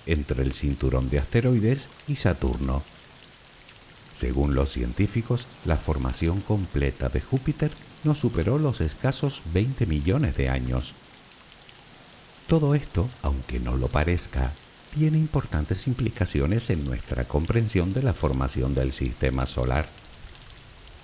entre 0.08 0.42
el 0.42 0.54
cinturón 0.54 1.10
de 1.10 1.20
asteroides 1.20 1.90
y 2.08 2.16
Saturno. 2.16 2.84
Según 4.16 4.56
los 4.56 4.72
científicos, 4.72 5.48
la 5.64 5.78
formación 5.78 6.42
completa 6.42 7.10
de 7.10 7.22
Júpiter 7.22 7.72
no 8.04 8.16
superó 8.16 8.58
los 8.58 8.82
escasos 8.82 9.42
20 9.54 9.86
millones 9.86 10.36
de 10.36 10.50
años. 10.50 10.94
Todo 12.48 12.76
esto, 12.76 13.10
aunque 13.22 13.60
no 13.60 13.78
lo 13.78 13.88
parezca, 13.88 14.52
tiene 14.94 15.18
importantes 15.18 15.88
implicaciones 15.88 16.70
en 16.70 16.84
nuestra 16.84 17.24
comprensión 17.24 17.94
de 17.94 18.04
la 18.04 18.14
formación 18.14 18.74
del 18.74 18.92
sistema 18.92 19.46
solar. 19.46 19.88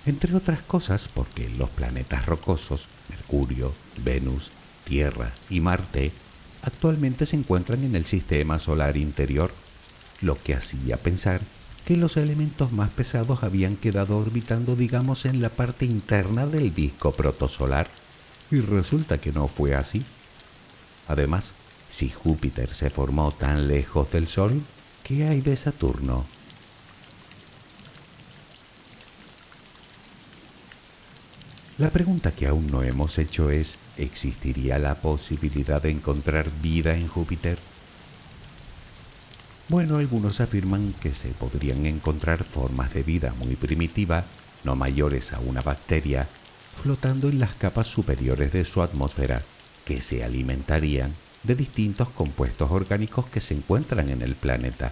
Entre 0.04 0.34
otras 0.34 0.60
cosas 0.62 1.08
porque 1.08 1.48
los 1.48 1.70
planetas 1.70 2.26
rocosos, 2.26 2.88
Mercurio, 3.08 3.72
Venus, 4.04 4.50
Tierra 4.84 5.32
y 5.48 5.60
Marte, 5.60 6.12
actualmente 6.62 7.26
se 7.26 7.36
encuentran 7.36 7.82
en 7.84 7.94
el 7.96 8.04
sistema 8.04 8.58
solar 8.58 8.96
interior, 8.96 9.52
lo 10.20 10.40
que 10.42 10.54
hacía 10.54 10.96
pensar 10.96 11.40
que 11.88 11.96
los 11.96 12.18
elementos 12.18 12.70
más 12.70 12.90
pesados 12.90 13.42
habían 13.42 13.74
quedado 13.74 14.18
orbitando, 14.18 14.76
digamos, 14.76 15.24
en 15.24 15.40
la 15.40 15.48
parte 15.48 15.86
interna 15.86 16.46
del 16.46 16.74
disco 16.74 17.12
protosolar, 17.12 17.88
y 18.50 18.60
resulta 18.60 19.16
que 19.16 19.32
no 19.32 19.48
fue 19.48 19.74
así. 19.74 20.04
Además, 21.06 21.54
si 21.88 22.10
Júpiter 22.10 22.74
se 22.74 22.90
formó 22.90 23.32
tan 23.32 23.68
lejos 23.68 24.12
del 24.12 24.28
Sol, 24.28 24.60
¿qué 25.02 25.28
hay 25.28 25.40
de 25.40 25.56
Saturno? 25.56 26.26
La 31.78 31.88
pregunta 31.88 32.32
que 32.32 32.48
aún 32.48 32.66
no 32.66 32.82
hemos 32.82 33.18
hecho 33.18 33.48
es, 33.48 33.78
¿existiría 33.96 34.78
la 34.78 34.96
posibilidad 34.96 35.80
de 35.80 35.88
encontrar 35.88 36.50
vida 36.60 36.98
en 36.98 37.08
Júpiter? 37.08 37.58
Bueno, 39.68 39.98
algunos 39.98 40.40
afirman 40.40 40.94
que 40.94 41.12
se 41.12 41.28
podrían 41.28 41.84
encontrar 41.84 42.42
formas 42.42 42.94
de 42.94 43.02
vida 43.02 43.34
muy 43.34 43.54
primitiva, 43.54 44.24
no 44.64 44.74
mayores 44.76 45.34
a 45.34 45.40
una 45.40 45.60
bacteria, 45.60 46.26
flotando 46.82 47.28
en 47.28 47.38
las 47.38 47.54
capas 47.54 47.86
superiores 47.86 48.50
de 48.50 48.64
su 48.64 48.80
atmósfera, 48.80 49.42
que 49.84 50.00
se 50.00 50.24
alimentarían 50.24 51.14
de 51.42 51.54
distintos 51.54 52.08
compuestos 52.08 52.70
orgánicos 52.70 53.26
que 53.26 53.40
se 53.40 53.52
encuentran 53.52 54.08
en 54.08 54.22
el 54.22 54.36
planeta. 54.36 54.90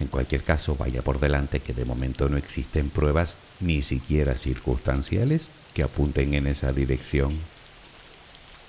En 0.00 0.08
cualquier 0.08 0.42
caso, 0.42 0.74
vaya 0.74 1.02
por 1.02 1.20
delante 1.20 1.60
que 1.60 1.72
de 1.72 1.84
momento 1.84 2.28
no 2.28 2.38
existen 2.38 2.90
pruebas, 2.90 3.36
ni 3.60 3.80
siquiera 3.80 4.34
circunstanciales, 4.34 5.50
que 5.72 5.84
apunten 5.84 6.34
en 6.34 6.48
esa 6.48 6.72
dirección. 6.72 7.38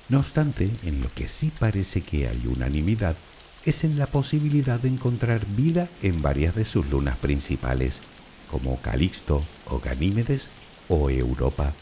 No 0.08 0.20
obstante, 0.20 0.70
en 0.84 1.02
lo 1.02 1.12
que 1.16 1.28
sí 1.28 1.52
parece 1.58 2.02
que 2.02 2.28
hay 2.28 2.46
unanimidad 2.46 3.16
es 3.68 3.84
en 3.84 4.00
la 4.00 4.08
posibilidad 4.08 4.80
de 4.80 4.88
encontrar 4.88 5.46
vida 5.46 5.90
en 6.02 6.22
varias 6.22 6.56
de 6.56 6.64
sus 6.64 6.90
lunas 6.90 7.18
principales, 7.18 8.02
como 8.50 8.82
Calixto 8.82 9.44
o 9.66 9.80
Ganímedes 9.80 10.50
o 10.88 11.10
Europa, 11.10 11.74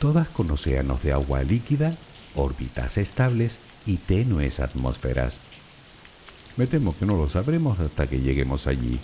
todas 0.00 0.28
con 0.28 0.50
océanos 0.50 1.04
de 1.04 1.12
agua 1.12 1.44
líquida, 1.44 1.96
órbitas 2.34 2.98
estables 2.98 3.60
y 3.86 3.98
tenues 3.98 4.58
atmósferas. 4.58 5.40
Me 6.56 6.66
temo 6.66 6.96
que 6.98 7.06
no 7.06 7.16
lo 7.16 7.28
sabremos 7.28 7.78
hasta 7.78 8.08
que 8.08 8.20
lleguemos 8.20 8.66
allí. 8.66 8.98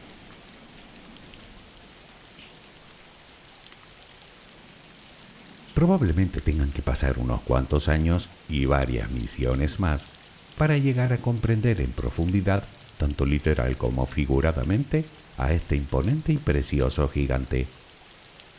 Probablemente 5.74 6.40
tengan 6.40 6.72
que 6.72 6.82
pasar 6.82 7.20
unos 7.20 7.40
cuantos 7.42 7.88
años 7.88 8.30
y 8.48 8.64
varias 8.64 9.12
misiones 9.12 9.78
más 9.78 10.08
para 10.56 10.78
llegar 10.78 11.12
a 11.12 11.18
comprender 11.18 11.80
en 11.80 11.92
profundidad, 11.92 12.64
tanto 12.98 13.26
literal 13.26 13.76
como 13.76 14.06
figuradamente, 14.06 15.04
a 15.38 15.52
este 15.52 15.76
imponente 15.76 16.32
y 16.32 16.38
precioso 16.38 17.08
gigante. 17.08 17.66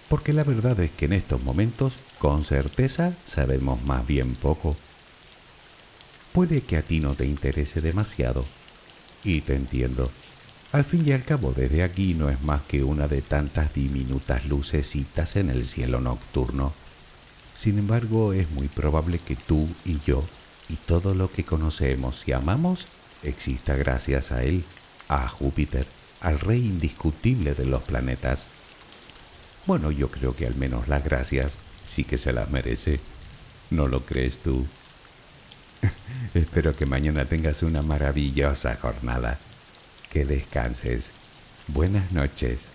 Porque 0.10 0.32
la 0.32 0.44
verdad 0.44 0.80
es 0.80 0.92
que 0.92 1.06
en 1.06 1.14
estos 1.14 1.44
momentos, 1.44 1.94
con 2.20 2.44
certeza, 2.44 3.14
sabemos 3.26 3.84
más 3.84 4.06
bien 4.06 4.36
poco. 4.36 4.76
Puede 6.34 6.62
que 6.62 6.78
a 6.78 6.82
ti 6.84 7.00
no 7.00 7.16
te 7.16 7.26
interese 7.26 7.82
demasiado, 7.82 8.46
y 9.24 9.42
te 9.42 9.56
entiendo. 9.56 10.12
Al 10.72 10.84
fin 10.84 11.04
y 11.06 11.12
al 11.12 11.24
cabo, 11.24 11.54
desde 11.54 11.82
aquí 11.82 12.14
no 12.14 12.30
es 12.30 12.42
más 12.44 12.62
que 12.64 12.84
una 12.84 13.08
de 13.08 13.22
tantas 13.22 13.74
diminutas 13.74 14.46
lucecitas 14.46 15.36
en 15.36 15.50
el 15.50 15.66
cielo 15.66 16.00
nocturno. 16.00 16.74
Sin 17.56 17.80
embargo, 17.80 18.34
es 18.34 18.52
muy 18.52 18.68
probable 18.68 19.20
que 19.20 19.36
tú 19.36 19.68
y 19.84 20.00
yo 20.06 20.24
y 20.70 20.76
todo 20.76 21.14
lo 21.14 21.32
que 21.32 21.44
conocemos 21.44 22.28
y 22.28 22.34
amamos 22.34 22.88
exista 23.24 23.76
gracias 23.76 24.32
a 24.32 24.44
él, 24.44 24.64
a 25.08 25.28
Júpiter, 25.28 25.88
al 26.22 26.40
rey 26.40 26.60
indiscutible 26.60 27.54
de 27.54 27.66
los 27.66 27.84
planetas. 27.84 28.48
Bueno, 29.66 29.92
yo 29.92 30.10
creo 30.10 30.34
que 30.34 30.48
al 30.48 30.56
menos 30.56 30.88
las 30.88 31.04
gracias 31.04 31.58
sí 31.84 32.04
que 32.04 32.18
se 32.18 32.34
las 32.34 32.50
merece. 32.50 33.00
¿No 33.70 33.88
lo 33.88 34.06
crees 34.06 34.40
tú? 34.40 34.66
Espero 36.34 36.76
que 36.76 36.86
mañana 36.86 37.26
tengas 37.26 37.64
una 37.64 37.82
maravillosa 37.82 38.76
jornada. 38.76 39.40
Que 40.12 40.26
descanses. 40.26 41.12
Buenas 41.68 42.12
noches. 42.12 42.70